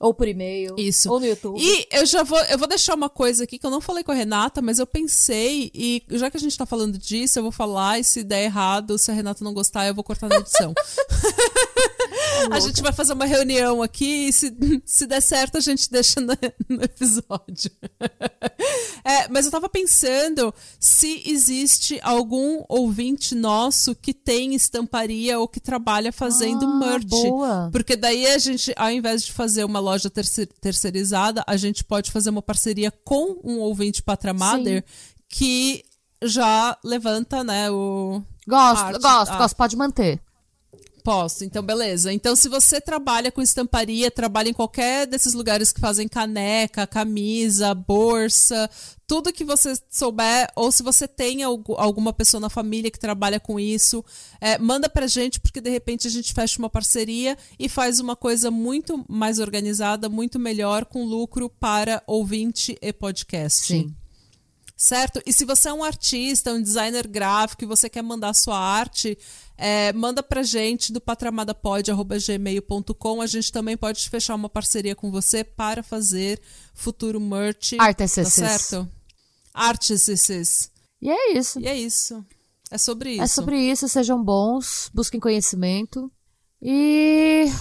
[0.00, 0.74] Ou por e-mail.
[0.78, 1.12] Isso.
[1.12, 1.60] Ou no YouTube.
[1.60, 4.10] E eu já vou, eu vou deixar uma coisa aqui que eu não falei com
[4.10, 7.52] a Renata, mas eu pensei, e já que a gente tá falando disso, eu vou
[7.52, 10.72] falar, e se der errado, se a Renata não gostar, eu vou cortar na edição.
[12.50, 14.54] a gente vai fazer uma reunião aqui e se,
[14.84, 16.32] se der certo a gente deixa no,
[16.68, 17.70] no episódio.
[19.04, 25.60] É, mas eu tava pensando se existe algum ouvinte nosso que tem estamparia ou que
[25.60, 27.08] trabalha fazendo Ah, merch.
[27.08, 27.68] boa.
[27.72, 32.10] Porque daí a gente, ao invés de fazer uma loja terce- terceirizada, a gente pode
[32.10, 34.84] fazer uma parceria com um ouvinte Patramader
[35.28, 35.84] que
[36.22, 39.36] já levanta, né, o, Gosto, Arte, gosto, ah.
[39.38, 39.56] gosto.
[39.56, 40.20] Pode manter.
[41.02, 42.12] Posso, então beleza.
[42.12, 47.74] Então, se você trabalha com estamparia, trabalha em qualquer desses lugares que fazem caneca, camisa,
[47.74, 48.68] bolsa,
[49.06, 53.40] tudo que você souber, ou se você tem algu- alguma pessoa na família que trabalha
[53.40, 54.04] com isso,
[54.40, 58.14] é, manda pra gente, porque de repente a gente fecha uma parceria e faz uma
[58.14, 63.94] coisa muito mais organizada, muito melhor, com lucro para ouvinte e podcast Sim.
[64.80, 65.22] Certo?
[65.26, 69.18] E se você é um artista, um designer gráfico e você quer mandar sua arte,
[69.58, 73.20] é, manda pra gente do patramadapod.gmail.com.
[73.20, 76.40] A gente também pode fechar uma parceria com você para fazer
[76.72, 77.74] futuro merch.
[77.78, 78.24] Artists.
[78.24, 78.90] Tá certo?
[79.52, 80.70] Artists.
[80.98, 81.60] E é isso.
[81.60, 82.24] E é isso.
[82.70, 83.22] É sobre isso.
[83.22, 83.86] É sobre isso.
[83.86, 86.10] Sejam bons, busquem conhecimento.
[86.62, 87.52] E.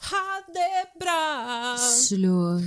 [0.00, 1.76] Radebra!
[1.78, 2.60] Slur.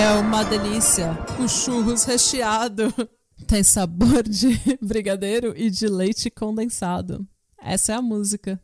[0.00, 1.10] É uma delícia.
[1.38, 2.84] O churros recheado
[3.46, 7.28] tem sabor de brigadeiro e de leite condensado.
[7.58, 8.58] Essa é a música.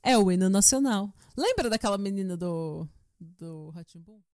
[0.00, 1.12] É o hino nacional.
[1.36, 2.86] Lembra daquela menina do
[3.18, 4.20] do Ratimbum?